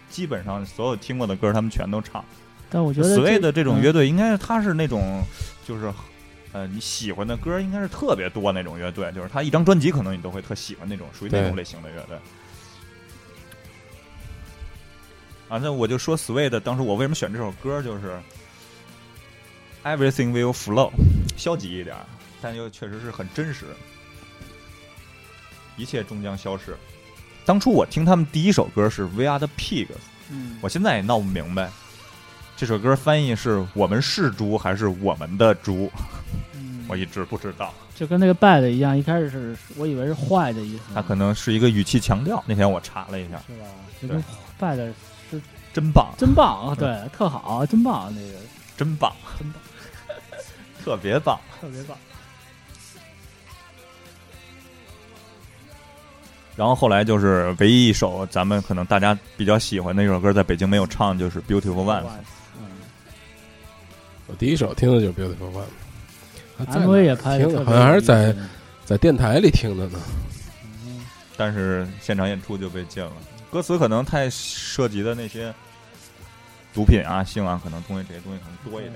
[0.10, 2.23] 基本上所有听过的歌，他们全都唱。
[2.69, 5.21] 但我觉得所谓的这种乐队，应该是他是那种
[5.67, 5.91] 就是。
[6.54, 12.15] 呃，你喜欢的歌应该是特别多那种乐队，就是他一张专辑可能你都会特喜欢那种，属于那种类型的乐队。
[15.54, 18.20] 啊，那我就说，Sweet，当时我为什么选这首歌，就是
[19.84, 20.89] Everything Will Flow，
[21.38, 21.96] 消极一点，
[22.42, 23.68] 但又确实是很真实，
[25.78, 26.76] 一切终将消失。
[27.46, 29.89] 当初我听他们第一首歌是 We Are the Pigs，
[30.32, 31.70] 嗯，我现在也闹不明白，
[32.58, 35.92] 这首歌翻译是我们是猪还是我们的猪，
[36.56, 37.72] 嗯我一直不知道。
[37.94, 42.44] 就跟那个 bad 一样，一开始是我以为是坏的意思，它可能是一个语气强调。
[42.48, 43.68] 那天我查了一下，是吧？
[44.02, 44.24] 就跟
[44.63, 44.93] bad
[45.30, 45.41] 是
[45.73, 48.38] 真棒，真棒啊，对，特好，真棒，那个
[48.78, 49.62] 真棒，真棒，
[50.84, 51.39] 特别棒。
[51.60, 51.97] 特别棒。
[56.56, 62.04] 然后后来就是唯一一首咱们可能大家比较喜欢的一首歌，在北京没有唱，就是《Beautiful One》。
[62.60, 62.67] 嗯，
[64.28, 65.63] 我第一首听的就是《Beautiful One》，
[66.56, 68.47] 还在哪 MV 也拍的听的，好像还是在嗯
[68.86, 69.99] 在电台里听的呢。
[71.36, 73.12] 但是现场演出就被禁了。
[73.54, 75.54] 歌词可能太涉及的那些
[76.74, 78.95] 毒品啊、性啊，可能东西这些东西可能多一点。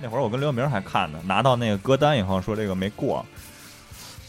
[0.00, 3.26] 那会儿我跟刘明还看呢，拿到那个歌单以后说这个没过。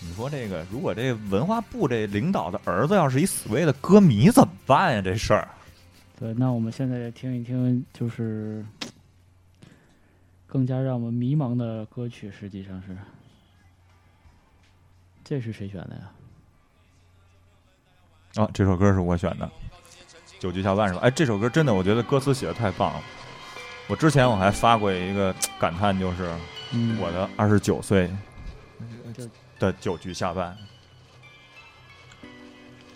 [0.02, 5.02] 你说这个，如果这文化部这领导的儿子要是一所谓的歌迷怎么办呀？
[5.04, 5.48] 这事儿，
[6.20, 8.66] 对，那我们现在听一听，就是
[10.48, 12.98] 更加让我们迷茫的歌曲，实际上是，
[15.24, 16.10] 这是谁选的呀？
[18.36, 19.46] 啊，这首歌是我选的，
[20.40, 21.02] 《九局下半》是吧？
[21.04, 23.02] 哎，这首歌真的，我觉得歌词写的太棒了。
[23.88, 26.32] 我之前我还发过一个感叹，就是
[26.72, 28.10] 嗯，我的二十九岁
[29.58, 30.56] 的九局下半，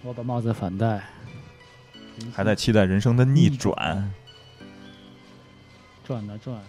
[0.03, 1.03] 我把帽子反戴，
[2.31, 4.13] 还在期待人生的逆转。
[6.05, 6.61] 转啊转，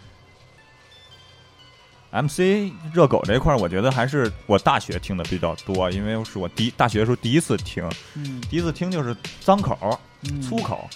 [2.22, 7.82] MC 热狗这块儿，我觉得还是我大学听的比较多，因为是我第大学时候第一次听，
[8.14, 9.76] 嗯，第一次听就是脏口、
[10.22, 10.88] 嗯粗口，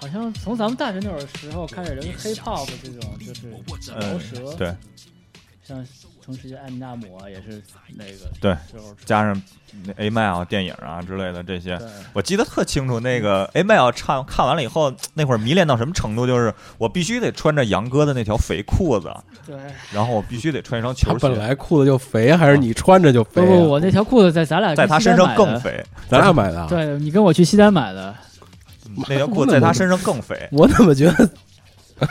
[0.00, 4.74] 好像从咱们大学那会儿时候开始，人 hip hop 这种就是饶呃舌，，对，
[5.66, 5.82] 像
[6.22, 7.62] 同时间艾米纳姆啊，也是
[7.96, 8.54] 那个对
[9.04, 9.42] 加上
[9.84, 11.78] 那 A m i l 电影啊之类的这些，
[12.12, 13.00] 我记得特清楚。
[13.00, 19.10] 那个 A m i l 唱看完了以后，那会儿迷恋到什么程度，就是我必须得穿着杨哥的那条肥裤子，
[19.46, 19.56] 对，
[19.90, 23.46] 然后我必须得穿一双球鞋，本来裤子就肥，还是你穿着就肥啊？
[23.46, 26.66] 不不，我那条裤子在咱俩在他身上更，肥， 咱俩买的啊。
[26.68, 28.14] 对你跟我去西单买的，
[29.08, 30.48] 那条裤子在他身上更肥。
[30.52, 31.26] 我怎么觉得
[31.98, 32.08] 对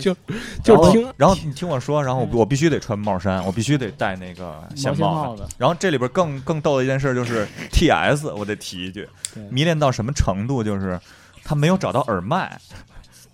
[0.00, 0.14] 就
[0.62, 9.42] 就听然后你听我说，然后我必须得穿帽衫，我必须得戴那个毛线线帽子，然后这里边更更逗的一件事就是 T.S，我得提一句，对。
[9.50, 10.62] 迷恋到什么程度？
[10.62, 10.98] 就是
[11.44, 12.58] 他没有找到耳麦，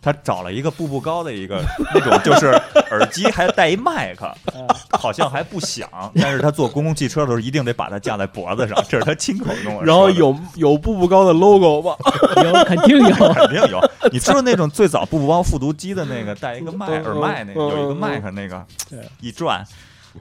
[0.02, 1.62] 他找了一个步步高的一个
[1.94, 2.48] 那种，就是
[2.90, 4.66] 耳机还带一麦克，呃
[4.98, 5.88] 好像还不响，
[6.20, 9.86] 但是他坐公共汽车的时候一定得把它架在脖子上， 这是他亲口跟我说的。
[9.86, 11.96] 然后有有步步高的 logo 吗？
[12.42, 13.80] 有肯定有，肯定有，
[14.12, 18.98] 你知道那种最早步步高复读机的那个带一个麦嗯耳麦那个嗯有一个嗯麦克那个对。
[19.20, 19.64] 一转，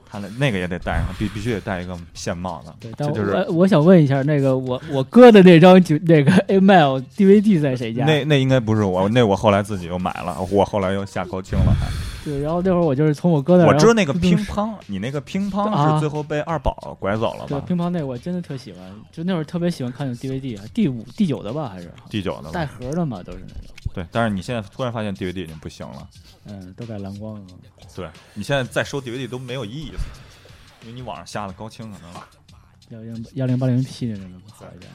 [0.10, 8.06] 他那那个也得戴上，必必须得戴一个线帽子对，，但我这就是我我想问一下，那个我我哥的那张就那个 A m l DVD 在谁家？
[8.06, 11.74] 那那应该不是我，那我后来自己又买了，我后来又下高清了。
[12.24, 17.66] 对，然后那会儿我就是从我哥那儿，我知道那个乒乓，你那个乒乓啊是最后被二宝拐走了对吧？
[17.68, 18.80] 乒乓那个我真的特喜欢，
[19.12, 22.64] 就那会儿特别喜欢看那 DVD，啊第五第九的吧还是第九的带？
[22.68, 23.54] 盒的嘛，都是那
[23.92, 26.10] 种，对，但是你现在突然发现 DVD 已经不行了，
[26.46, 27.48] 嗯，都改蓝光了。
[27.96, 30.00] 对你现在再收 DVD 都没有意义了，
[30.82, 32.14] 因为你网上下的高清可能
[32.90, 34.92] 幺零幺零八零 P 那种好一点。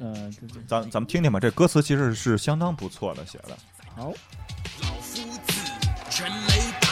[0.00, 3.58] 呃，对对，咱咱们听听吧，这歌词其实是相当不错的写的。
[3.96, 4.12] 好，
[4.82, 5.52] 老夫子
[6.08, 6.88] 全雷打，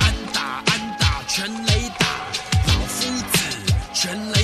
[0.00, 2.06] 安打安打全雷打，
[2.66, 3.38] 老夫子
[3.94, 4.39] 全雷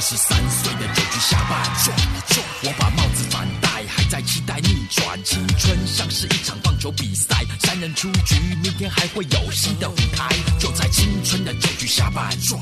[0.00, 5.22] 二十三岁的酒局下半，转了转，我把帽子反戴，还在期待逆转。
[5.22, 10.26] 青春像是一场棒球比赛，三人出局，明天还会有新的舞台。
[10.58, 12.58] 就在青春的酒局下半转，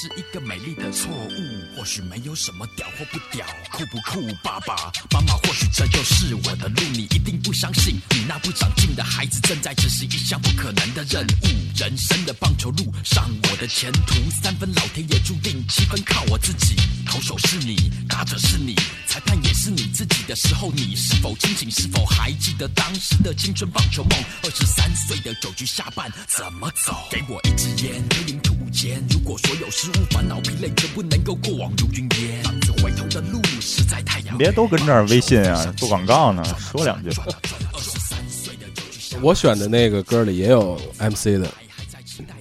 [0.00, 1.76] 是一个美丽的错误？
[1.76, 4.34] 或许没有什么屌或不屌，酷不酷？
[4.42, 11.48] 爸爸妈妈，或许这就是我的路，你一定不相信，你那不长进的孩子正在执行一项不可能的任务。
[11.76, 16.76] 人生的棒球路上，我的前途三分老天爷注定，七分靠我自己。
[17.04, 18.74] 投手是你，打者是你，
[19.06, 21.70] 裁判也是你自己的时候，你是否清醒？
[21.70, 24.18] 是否还记得当时的青春棒球梦？
[24.44, 27.06] 二十三岁的酒局下半怎么走？
[27.10, 29.02] 给我一支烟，黑领土间。
[29.10, 34.38] 如果所有失误、烦恼、疲累全部能够过往如云烟，浪子回头的路实在太遥远。
[34.38, 37.10] 别都跟这儿微信啊做广告呢，说两句。
[37.10, 41.48] 二十三岁的酒局下我选的那个歌里也有 MC 的。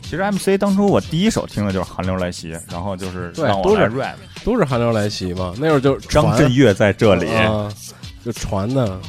[0.01, 4.15] 其实 MC 当初我第一首听的就是《寒流来袭》，然后就是对让我来都是 rap。
[4.43, 5.53] 都是寒流来袭嘛。
[5.57, 7.71] 那会儿就是张震岳在这里，啊，
[8.25, 8.99] 就传的。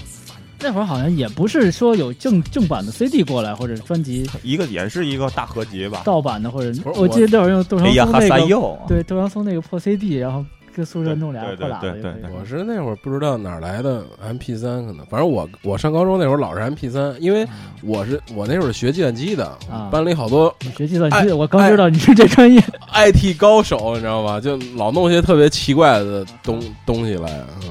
[0.62, 6.02] 那会儿好像也不是说有正正版的 CD 过来，或者专辑一个也是一个大合集吧。
[6.04, 10.44] 盗版的，或者我记得那会儿用窦哎呀哈长松那个，对窦长松那个破 CD，然后
[10.74, 17.46] 跟宿舍弄俩对对破喇叭就可以对对对我是那会儿不知道哪儿来的 MP 三，可能反正我我上高中那会儿老是 MP 三，因为
[17.82, 22.62] 我是我那会儿学计算机的，啊班里好多学计算机哎的，我刚知道你是这专业。
[22.92, 24.38] IT 高手，你知道吧？
[24.40, 27.30] 就老弄些特别奇怪的东东西来，
[27.64, 27.70] 嗯。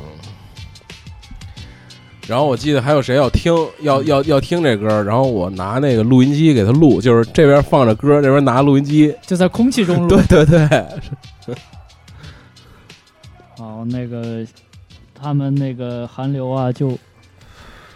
[2.30, 10.16] 然后我记得还有谁要听要要要听这歌，然后我拿那个录音机给他录，就是这边放着歌，那边拿录音机，就在空气中录。
[10.28, 11.56] 对 对对，
[13.58, 14.46] 好， 那个
[15.20, 16.96] 他们那个韩流啊，就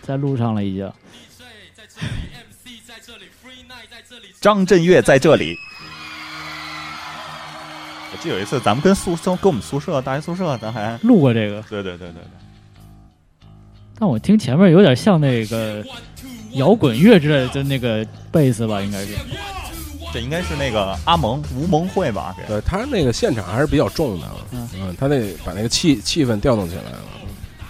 [0.01, 0.91] 在路上了，已经。
[4.41, 5.55] 张震岳在这里。
[8.11, 12.42] 我记得有一次，咱们跟宿舍跟我们宿舍大学宿舍，咱还录过这个，对对对对对，
[13.99, 15.83] 但我听前面有点像那个
[16.53, 19.15] 摇滚乐之类的，就那个贝斯吧，应该是。
[20.13, 22.35] 这应该是那个阿蒙吴蒙会吧？
[22.47, 26.99] 对他那个现场还是比较重的，嗯嗯，他那把那个气气氛调动起来了。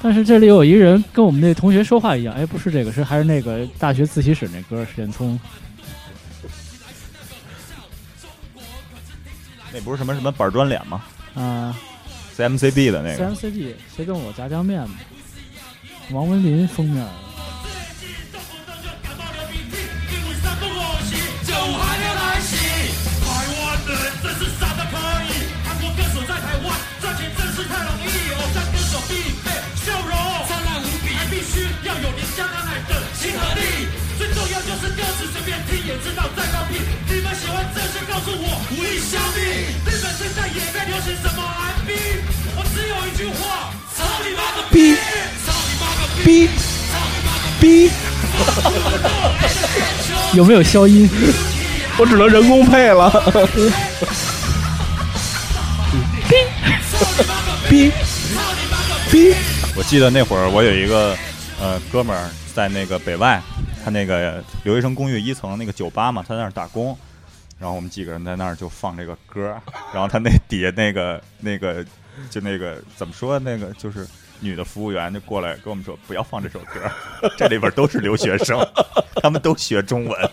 [0.01, 5.39] 但是这里有一个人跟我们那同学说话一样，哎，不是这个，是还是那个大学自习室那歌，沈聪。
[9.71, 11.01] 那不是什么什么板砖脸吗
[11.35, 11.73] 啊
[12.35, 14.95] ？CMCB 的那个，，CMCB，谁跟我炸酱面嘛？
[16.11, 19.77] 王文林疯了，我最近动不动，就感冒流鼻涕，
[20.13, 20.75] 因为三个护
[21.07, 21.15] 士
[21.47, 22.53] 就还没来袭。
[23.23, 23.91] 台湾人
[24.21, 24.93] 真是傻的可
[25.25, 29.49] 以，韩国歌手在台湾赚钱真是太容易，偶像歌手必备
[29.79, 30.13] 笑容
[30.47, 33.72] 灿烂无比，还必须要有廉价爱的亲和力。
[35.85, 36.79] 也知道在放屁。
[37.07, 39.39] 你们喜欢这些，告诉我无力相比。
[39.85, 41.93] 日本现在也在流行什么 R&B，
[42.55, 44.95] 我只有一句话：操你妈个逼！
[45.45, 46.27] 操你妈个逼！
[46.91, 47.91] 操你妈个逼！
[50.37, 51.09] 有没有消音？
[51.97, 53.09] 我只能人工配了。
[57.69, 57.91] 逼
[59.11, 59.35] 逼，
[59.75, 61.15] 我记得那会儿我有一个
[61.59, 63.41] 呃哥们儿在那个北外，
[63.83, 66.97] 他那个留学生公寓一层那个酒吧嘛，他在那儿打工，
[67.59, 69.59] 然后我们几个人在那儿就放这个歌，
[69.93, 71.85] 然后他那底下那个 那个
[72.29, 74.07] 就那个怎么说那个就是
[74.39, 76.89] 女的服务员就过来跟我们说不要放这首歌，
[77.37, 78.57] 这里边都是留学生，
[79.21, 80.29] 他们都学中文。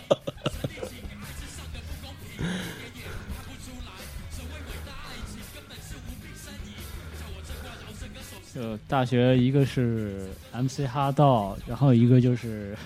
[8.53, 12.77] 就大学一个是 MC 哈道，然后一个就是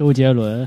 [0.00, 0.66] 周杰伦。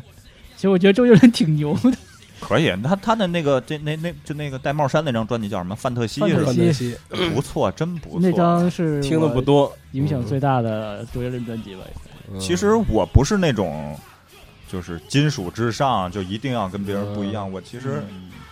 [0.56, 1.92] 其实我觉得周杰伦挺牛的，
[2.40, 5.76] 可以，他他的那个这那那就那个戴帽衫那张专辑叫什么？
[5.76, 6.52] 范特西范特是吧？
[6.54, 6.96] 范特西
[7.34, 8.20] 不错，真不错。
[8.22, 11.82] 那张是听的不多，影响最大的周杰伦专辑吧。
[12.32, 13.98] 嗯其实我不是那种，
[14.72, 17.52] 就是金属至上，就一定要跟别人不一样。
[17.52, 18.04] 我其实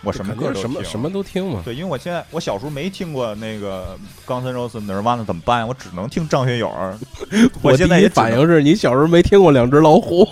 [0.02, 1.62] 我什么歌都听什么什么都听嘛。
[1.64, 3.96] 对，因为我现在我小时候没听过那个
[4.26, 5.66] 钢森 Rose、Nirvana 怎么办呀？
[5.66, 6.72] 我只能听张学友。
[7.62, 10.26] 我现在反应是你小时候没听过两只老虎，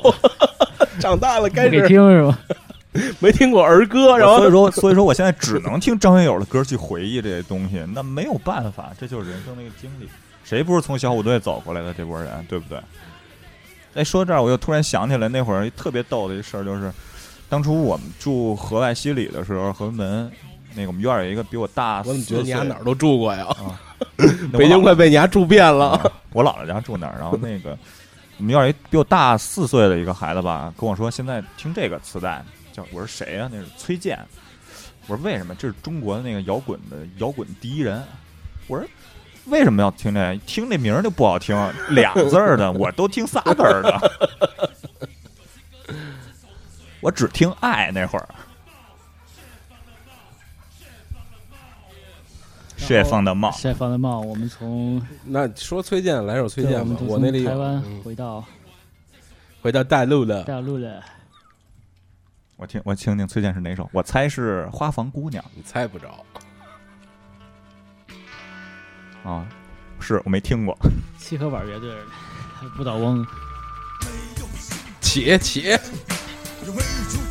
[1.00, 2.38] 长大了开始听是吧？
[3.20, 10.08] 没听过儿歌，然后所以说，所以说我现在只能听张学友的歌去回忆这些东西，那没有办法，这就是人生的一个经历。
[10.42, 12.80] 谁不是从小虎队走过来的这波人，对不对？
[13.94, 16.92] 哎，说这儿我又突然想起来，那会儿特别逗的一事儿，就是
[17.50, 20.30] 当初我们住河外西里的时候，河门
[20.74, 23.44] 那个我们院儿有一个比我大我怎么觉得你家哪儿都住过呀？
[23.44, 23.78] 啊？
[24.56, 25.88] 北京快被你家住遍了。
[25.90, 27.76] 啊我姥姥家住那儿，然后那个
[28.38, 32.40] 我们院儿一比我大四岁的一个孩子吧，跟我说现在听这个磁带，
[32.72, 34.16] 叫我说谁呀、那是崔健。
[35.08, 35.52] 我说为什么？
[35.56, 38.00] 这是中国的那个摇滚的摇滚第一人。
[38.68, 38.86] 我说
[39.46, 40.38] 为什么要听这？
[40.46, 41.56] 听这名儿就不好听，
[41.88, 44.79] 俩字儿的我都听仨字儿的。
[47.00, 48.28] 我只听爱那会儿。
[52.76, 56.96] 谢放的帽，谢放的帽，我们从那说崔健，来首崔，健吧我们。
[56.96, 58.44] 从我那里台湾嗯回到
[59.62, 61.02] 回到大陆了，大陆了。
[62.56, 63.88] 我听我听听崔健是哪首？
[63.92, 66.24] 我猜是《花房姑娘你猜不着。》
[69.28, 69.46] 啊，
[70.00, 70.76] 是我没听过。
[71.18, 71.94] 七合板乐队，
[72.76, 73.24] 不倒翁。
[75.00, 75.76] 起起，
[76.68, 77.29] 为出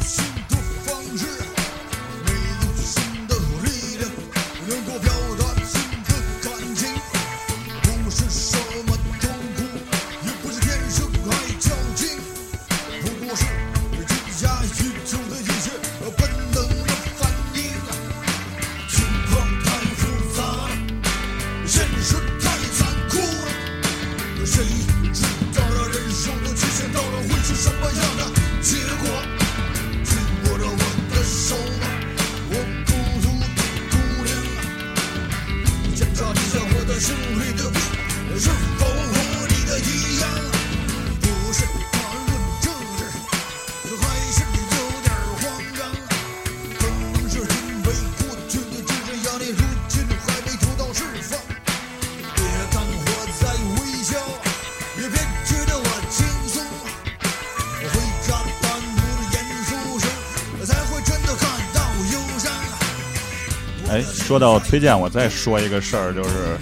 [64.29, 66.55] 说到崔健，我再说一个事儿，就是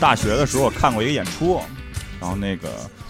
[0.00, 1.60] 大学的时候我看过一个演出，
[2.20, 2.68] 然后那个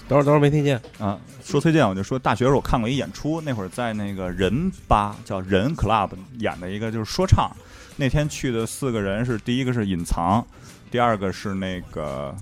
[0.09, 0.81] 等会儿等会儿没听见。
[0.99, 7.55] 啊，说崔健我就说大学时候我看过一演出，那会儿在那个人吧叫人 club 演的一个就是说唱，
[7.97, 10.43] 那天去的四个人是第一个是隐藏，
[10.91, 12.35] 第二个是那个，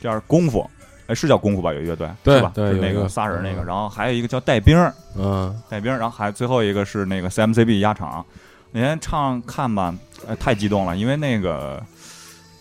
[0.00, 0.70] 第二功夫，
[1.08, 1.72] 哎是叫功夫吧？
[1.72, 2.52] 有乐队对是吧？
[2.54, 8.24] 对那个仨人那个，嗯然后还有一个叫带兵儿，嗯，带兵儿，然后还最后一个是那个 CMCB 压场。
[8.70, 9.94] 那天唱看吧，
[10.26, 11.82] 呃，太激动了，因为那个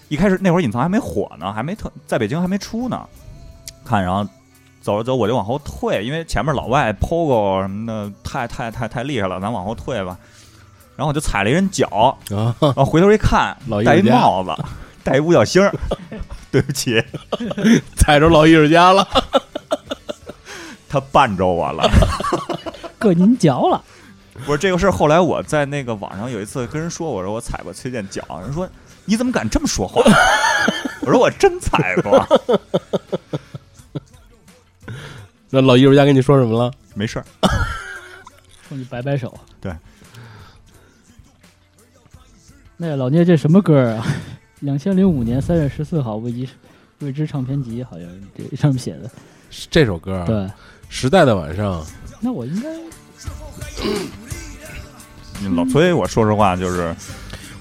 [0.09, 3.05] 一开始那会儿隐藏还没火呢，还没特在北京还没出呢，
[3.83, 4.25] 看然后
[4.81, 10.17] 走着走我就往后退，因为前面老外 POGO 什么的太太太太厉害了，咱往后退吧。
[10.95, 14.55] 然后我就踩了一人脚，啊，然后回头一看老，戴一帽子，
[15.03, 15.71] 戴一五角星儿，
[16.49, 17.03] 对不起，
[17.95, 19.07] 踩着老艺术家了。
[20.89, 21.83] 他绊着我了。
[22.99, 23.83] 硌您脚了。
[24.47, 28.67] 不是这个事儿，后来我在那个网上有一次跟人说，我说我踩过崔健脚，人说
[29.03, 30.01] 你怎么敢这么说话？
[31.03, 32.25] 我说我真踩过，
[35.51, 36.71] 那老艺术家跟你说什么了？
[36.95, 37.25] 没事儿。
[38.67, 39.37] 冲你摆摆手。
[39.59, 39.75] 对。
[42.77, 44.05] 那老聂这什么歌啊？
[44.61, 46.47] 两千零五年三月十四号，未知
[46.99, 49.11] 未知唱片集好像是这上面写的。
[49.69, 50.35] 这首歌啊，对，
[50.89, 51.83] 《时代的晚上》，
[52.21, 52.91] 那我应该嗯
[55.55, 56.95] 老崔，我说实话就是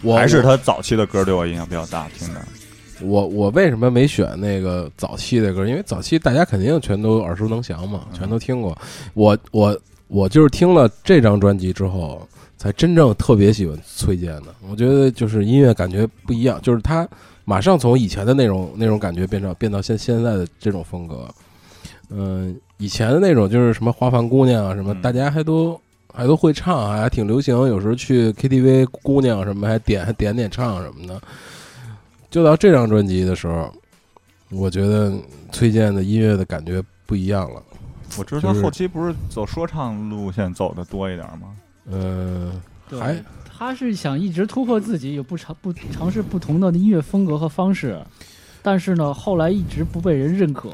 [0.02, 2.40] 我还是他早期的歌对我影响比较大，听的。
[3.02, 5.66] 我我为什么没选那个早期的歌？
[5.66, 8.76] 因为早期大家肯定全都耳熟能详嘛，全都听过。
[9.12, 9.78] 我我
[10.08, 12.26] 我就是听了这张专辑之后，
[12.56, 14.46] 才真正特别喜欢崔健的。
[14.70, 17.06] 我觉得就是音乐感觉不一样，就是他
[17.44, 21.28] 马上从以前的那种那种感觉变成变到现现在的这种风格。
[22.10, 25.80] 嗯、以前的那种就是什么花房姑娘啊，什么嗯大家还都
[26.12, 27.54] 还都会唱，还挺流行。
[27.54, 31.20] 有时候去 KTV，姑娘什么还点还点点唱什么的。
[32.30, 33.72] 就到这张专辑的时候，
[34.50, 35.12] 我觉得
[35.52, 37.62] 崔健的音乐的感觉不一样了。
[38.18, 41.56] 我知道他后期不是走说唱路线走的多一点吗？
[41.88, 47.98] 嗯、对还他是想一直突破自己，有不尝不尝试不同的音乐风格和方式，
[48.62, 50.70] 但是呢，后来一直不被人认可，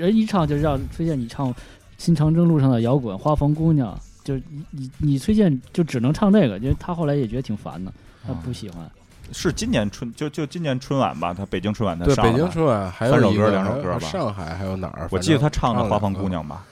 [0.00, 1.52] 人一唱就让推荐你唱
[1.98, 3.94] 《新长征路上的摇滚》《花房姑娘》，
[4.26, 7.92] 就你你你推荐就只能唱这个，因为他后来也觉得挺烦的，
[8.26, 8.90] 他不喜欢。
[9.32, 14.00] 是今年春就就今年春晚吧，他北京春晚他对上了北京春晚还有三首歌两首歌吧。
[14.00, 15.06] 上海还有哪儿？
[15.12, 16.64] 我记得他唱的《花房姑娘》吧，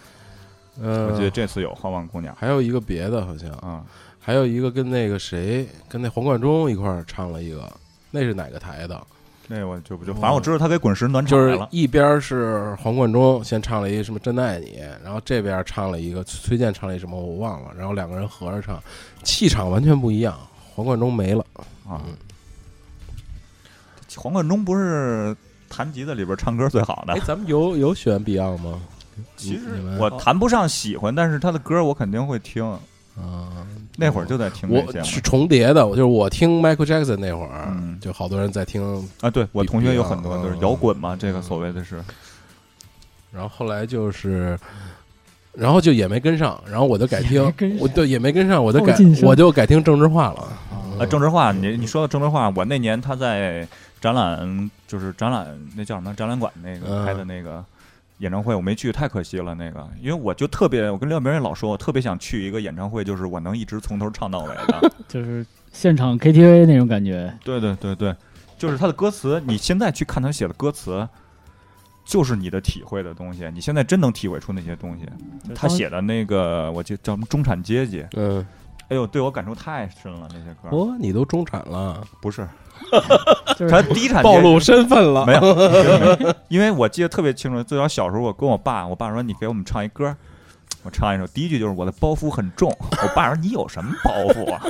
[0.80, 3.50] 嗯，我记得这次有《花房姑娘》还有一个别的，好像。
[3.58, 3.84] 啊，
[4.18, 7.70] 还有一个跟那个谁，跟那黄贯中一块儿唱了一个，
[8.10, 9.06] 那是哪个台的？
[9.50, 11.58] 那我就不就，反正我知道他给滚石暖场就是。
[11.70, 14.66] 一边是黄贯中先唱了一个什么《真的爱你》，
[15.02, 18.78] 然后这边唱了一个崔健唱了一什么我忘了，然后两个人合着唱，
[19.22, 20.38] 气场完全不一样。
[20.74, 21.44] 黄贯中没了，
[21.88, 22.14] 啊嗯，
[24.16, 25.34] 黄贯中不是
[25.68, 28.80] 弹吉他里边唱歌最好的哎，，咱们有有选 Beyond 吗？
[29.36, 29.64] 其实
[29.98, 32.64] 我谈不上喜欢，但是他的歌我肯定会听。
[33.16, 33.66] 啊，
[34.00, 38.80] 那会儿就在听我是重叠的，我就是我听 Michael Jackson 那会儿，嗯就好多人在听，
[39.20, 41.96] 啊，对我同学有很多就是嗯摇滚嘛，这个嗯所谓的是
[43.32, 44.56] 然后后来就是，
[45.52, 47.42] 然后就也没跟上，然后我就改听
[47.80, 50.48] 我对也没跟上，我就改后进生我就改听政治化了。
[51.00, 53.66] 啊，郑智化，你你说到政治化，我那年他在
[54.00, 55.46] 展览，就是展览
[55.76, 57.64] 那叫什么展览馆那个嗯开的那个
[58.18, 59.54] 演唱会，我没去，太可惜了。
[59.54, 64.92] 那个，因为我就特别，我跟廖明也老说，我特别想去一个演唱会，就是我能一直从头唱到尾的。
[65.08, 68.14] 就是现场 KTV 那种感觉，对对对对，
[68.56, 71.08] 就是他的歌词，你现在去看他写的歌词。
[72.04, 75.04] 就是你的体会的东西，你现在真能体会出那些东西。
[75.54, 78.42] 他写的那个，我记得叫什么中产阶级，嗯，
[78.88, 80.28] 哎呦，对我感触太深了。
[80.32, 82.46] 那些歌、哦，你都中产了，不是
[83.56, 85.26] 就是他低产暴露身份了。
[85.26, 90.16] 没有， 因为我记得特别清楚，最早小时候我跟我爸，我爸说你给我们唱一歌，
[90.82, 94.64] 我唱一首，第一句就是我的包袱很重，我爸说你有什么包袱啊？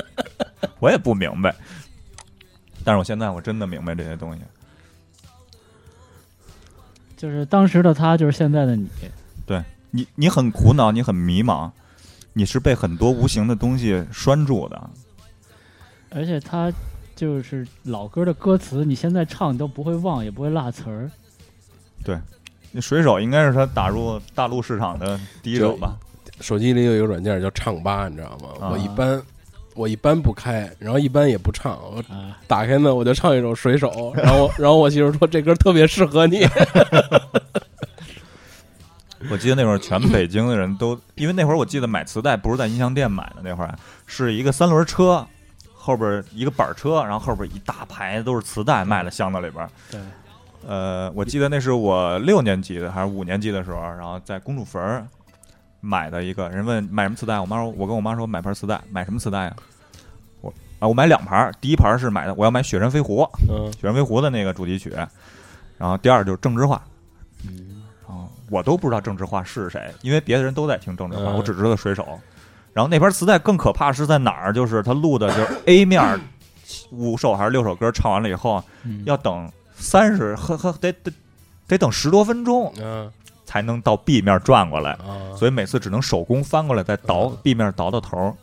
[0.80, 1.54] 我也不明白，
[2.84, 4.40] 但是我现在我真的明白这些东西。
[7.16, 8.88] 就是当时的他，就是现在的你，
[9.46, 11.70] 对你你很苦恼，你很迷茫，
[12.34, 14.90] 你是被很多无形的东西拴住的。
[16.10, 16.70] 而且他
[17.16, 21.10] 就是老歌的歌词，你现在唱你都不会忘，也不会落词儿。
[22.04, 22.18] 对
[22.70, 25.96] 那水手应该是他打入大陆市场的第一首吧？
[26.40, 28.48] 手机里有一个软件叫唱吧，你知道吗？
[28.60, 29.22] 啊我一般
[29.74, 31.78] 我一般不开，然后一般也不唱。
[31.82, 36.46] 我啊，打开呢，我就唱一首《水手》，然后然后我媳妇说这歌特别适合你。
[39.30, 43.74] 我记得那会儿全北京的人都，因为那会儿我记得买磁带不是在音像店买的，那会儿
[44.06, 45.26] 是一个三轮车，
[45.72, 49.70] 后边儿一个板车，然后后边儿一大排都是磁带卖的箱子里边儿。
[49.90, 50.00] 对，
[50.66, 55.06] 呃，我记得那是我六年级的还是五年级的时候，然后在公主坟儿
[55.80, 59.56] 买的一个人问买什么磁带，我妈说，我跟我妈说买盘磁带，买什么磁带啊？
[60.40, 64.92] 我啊，我买两盘儿，第一盘儿是买的我要买《雪山飞狐》，嗯《雪山飞狐》的那个主题曲，
[65.78, 66.82] 然后第二就是郑智化。
[68.54, 72.06] 我都不知道郑智化是谁，因为别的人都在听郑智化，嗯我只知道水手。
[72.72, 74.52] 然后那盘磁带更可怕是在哪儿？
[74.52, 76.20] 就是他录的就是 A 面
[76.90, 81.12] 五首还是六首歌唱完了以后，嗯要等三十和和得得
[81.66, 83.10] 得等十多分钟嗯
[83.44, 88.36] 才能到 B 面转过来，啊，所以每次只能手工翻过来再倒嗯 B 面倒到头。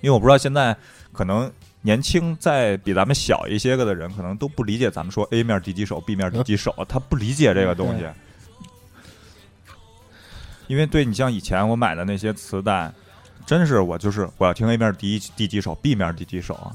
[0.00, 0.76] 因为我不知道现在
[1.12, 1.50] 可能
[1.82, 8.10] 年轻在比咱们小一些个的人，可能都不理解咱们说 A 面第几首，B 面第几首，他不理解这个东西对。
[10.66, 12.90] 因为对你像以前我买的那些磁带，
[13.46, 16.72] 真是我就是我要听 A 面第一第几首，B 面第几首，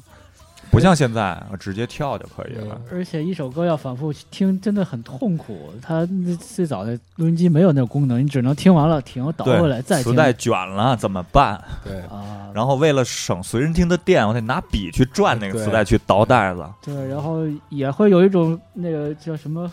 [0.69, 2.79] 不像现在我直接跳就可以了。
[2.91, 5.73] 而且一首歌要反复听，真的很痛苦。
[5.81, 10.11] 它那最早的录音机没有那个功能，你只能听完了停，倒回来，再听。
[10.11, 11.59] 磁带卷了怎么办？
[11.83, 16.63] 对，啊，然后为了省随身听的电，我得拿笔去转那个磁带去倒带子。
[16.83, 19.71] 对，然后也会有一种那个叫什么，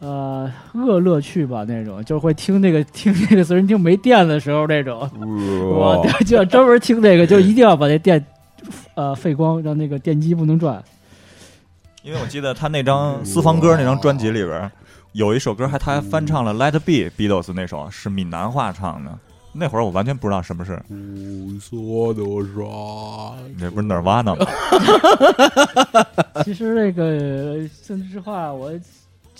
[0.00, 8.24] 呃，恶乐趣吧，那种就是会听那个听那个随身听没电的时候那种，我哇就要专门听那个，就一定要把那电
[8.94, 10.82] 呃废光，让那个电机不能转。
[12.02, 14.70] 因为我记得他那张私房歌那张专辑里边
[15.12, 19.10] 有一首歌，还他还翻唱了《Let It Be》Beatles 那首，是闽南话唱的。
[19.52, 24.46] 那会儿我完全不知道什么是，无所多说，那不是 Nirvana 吗？
[26.44, 28.72] 其实那个说实话，我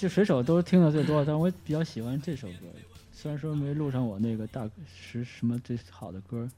[0.01, 2.65] 就水手都听的最多，但我比较喜欢这首歌，
[3.13, 6.49] 虽然说没录上我那个大十什么最好的歌，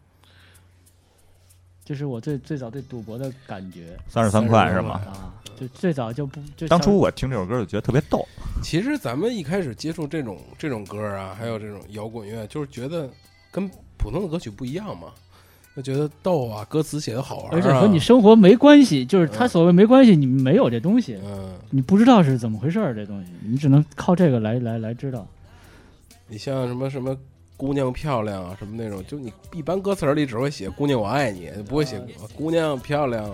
[1.84, 3.98] 就是我最最早对赌博的感觉。
[4.06, 4.94] 三十三块是吗？
[5.06, 8.24] 啊，就最早就不就当初我听这首歌就觉得特别逗，
[8.62, 13.10] 其实咱们一开始接触这种这种歌啊，还有这种摇滚乐，就是觉得
[13.50, 13.68] 跟
[13.98, 15.12] 普通的歌曲不一样嘛，
[15.74, 25.26] 就觉得逗啊，歌词写的好玩、啊，而且和你生活没关系，就是他所谓没关系，你没有这东西，嗯，你不知道是怎么回事儿，这东西你只能靠这个来来来知道。
[26.28, 27.16] 你像什么什么
[27.56, 32.00] 姑娘漂亮啊，什么那种，就你一般歌词儿里只会写姑娘我爱你，不会写
[32.34, 33.30] 姑娘漂亮。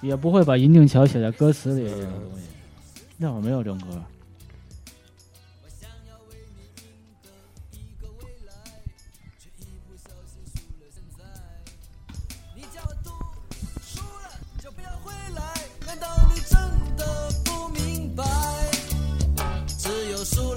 [0.00, 2.46] 也不会把银锭桥写在歌词里嗯这种东西。
[3.16, 4.02] 那会儿没有这种歌，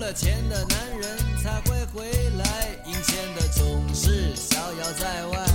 [0.08, 2.46] 了钱的男人才会回来，
[2.86, 5.46] 赢钱的总是逍遥在外。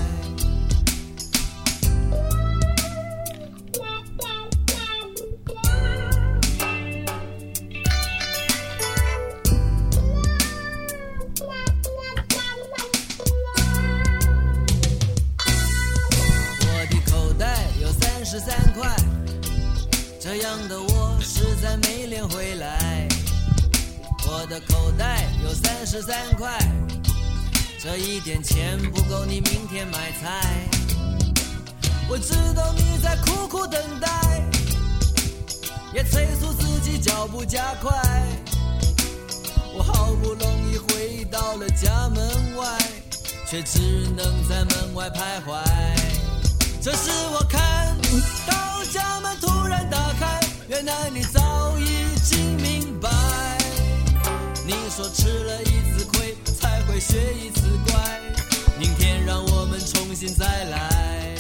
[16.61, 18.95] 我的口袋有三十三块，
[20.21, 23.09] 这样的我实在没脸回来。
[24.35, 26.59] 我的口袋有三十三块，
[27.79, 30.41] 这一点钱不够你明天买菜。
[32.09, 34.09] 我知道你在苦苦等待，
[35.93, 37.93] 也催促自己脚步加快。
[39.75, 42.79] 我好不容易回到了家门外，
[43.47, 43.81] 却只
[44.17, 45.63] 能在门外徘徊。
[46.81, 47.95] 这时我看
[48.47, 53.11] 到家门突然打开，原来你早已经明白。
[54.65, 58.21] 你说吃了一次亏才会学一次乖，
[58.79, 61.35] 明天让我们重新再来。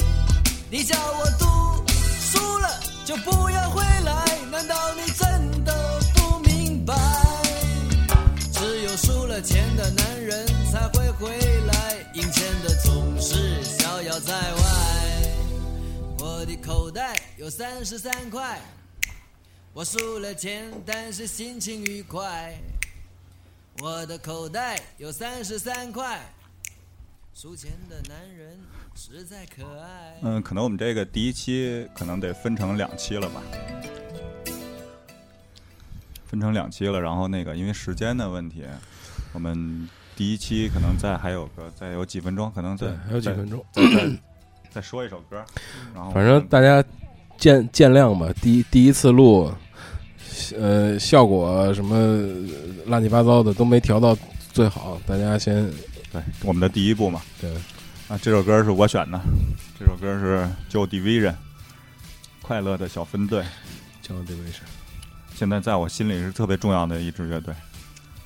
[0.68, 1.84] 你叫我赌
[2.20, 6.94] 输了就不要回来，难道你真的不明白？
[8.52, 14.62] 只有输了钱的男人才会回来，赢钱的总是逍遥在外。
[16.18, 18.60] 我的口袋有三十三块，
[19.72, 22.52] 我输了钱，但是心情愉快。
[23.82, 26.20] 我的口袋有三十三块，
[27.34, 28.56] 输钱的男人
[28.94, 30.14] 实在可爱。
[30.22, 33.42] 嗯，可能我们这个第一期可能得分成两期了吧，
[36.24, 37.00] 分成两期了。
[37.00, 38.62] 然后那个因为时间的问题，
[39.32, 44.18] 我们第一期可能再还有个再有几分钟，可能再，还有几分钟，再再
[44.70, 45.44] 再说一首歌，
[45.92, 46.80] 然后反正大家
[47.36, 48.32] 见见谅吧。
[48.40, 49.52] 第一第一次录，
[50.58, 51.96] 呃，效果什么
[52.86, 54.16] 乱七八糟的都没调到
[54.52, 55.70] 最好，大家先
[56.12, 57.20] 对我们的第一步嘛。
[57.40, 57.50] 对
[58.08, 59.20] 啊，这首歌是我选的，
[59.78, 61.34] 这首歌是 Joe Division，
[62.42, 63.44] 快乐的小分队。
[64.02, 64.66] 旧 Division，
[65.34, 67.54] 现在在我心里是特别重要的一支乐队。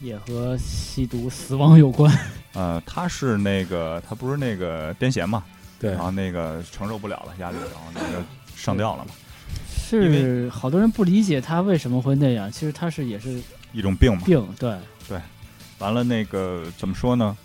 [0.00, 2.12] 也和吸毒死亡有关。
[2.54, 5.44] 呃，他是那个，他不是那个癫痫嘛，
[5.78, 8.24] 对然后那个承受不了了压力，然后那个
[8.56, 9.10] 上吊了嘛，
[9.86, 13.40] 是好多人不理解他为什么会那样，其实他是也是
[13.72, 14.22] 一种病嘛。
[14.24, 14.76] 病，对
[15.08, 15.20] 对，
[15.78, 17.36] 完了那个怎么说呢？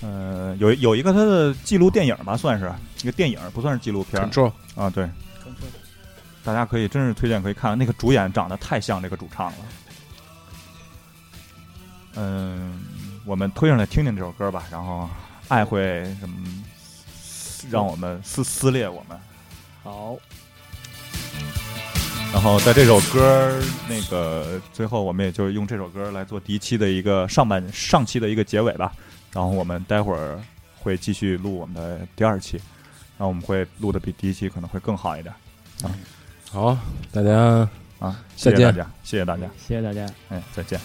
[0.00, 2.70] 呃，有有一个他的记录电影吧，算是
[3.02, 4.88] 一个电影，不算是纪录片儿 Control 啊。
[4.88, 5.08] 对，
[6.44, 9.56] 大家可以真是推荐可以看，那个主演长得太像这个主唱了。
[12.14, 12.80] 嗯，
[13.24, 15.08] 我们推上来听听这首歌吧，然后
[15.48, 16.36] 爱会什么
[17.70, 19.18] 让我们撕撕裂我们。
[19.82, 20.16] 好，
[22.32, 28.92] 然后在这首歌儿那个最后，我们也就用这首歌来做第一期的一个上半上期的一个结尾吧。
[29.32, 30.40] 然后我们待会儿
[30.78, 32.56] 会继续录我们的第二期，
[33.16, 35.34] 然后我们会录的比第一期可能会更好一点
[35.82, 35.90] 啊
[36.50, 36.78] 好，
[37.12, 37.68] 大家
[37.98, 38.22] 啊！
[38.36, 40.06] 再见谢谢大家，谢谢大家，谢谢大家。
[40.30, 40.80] 哎，再见。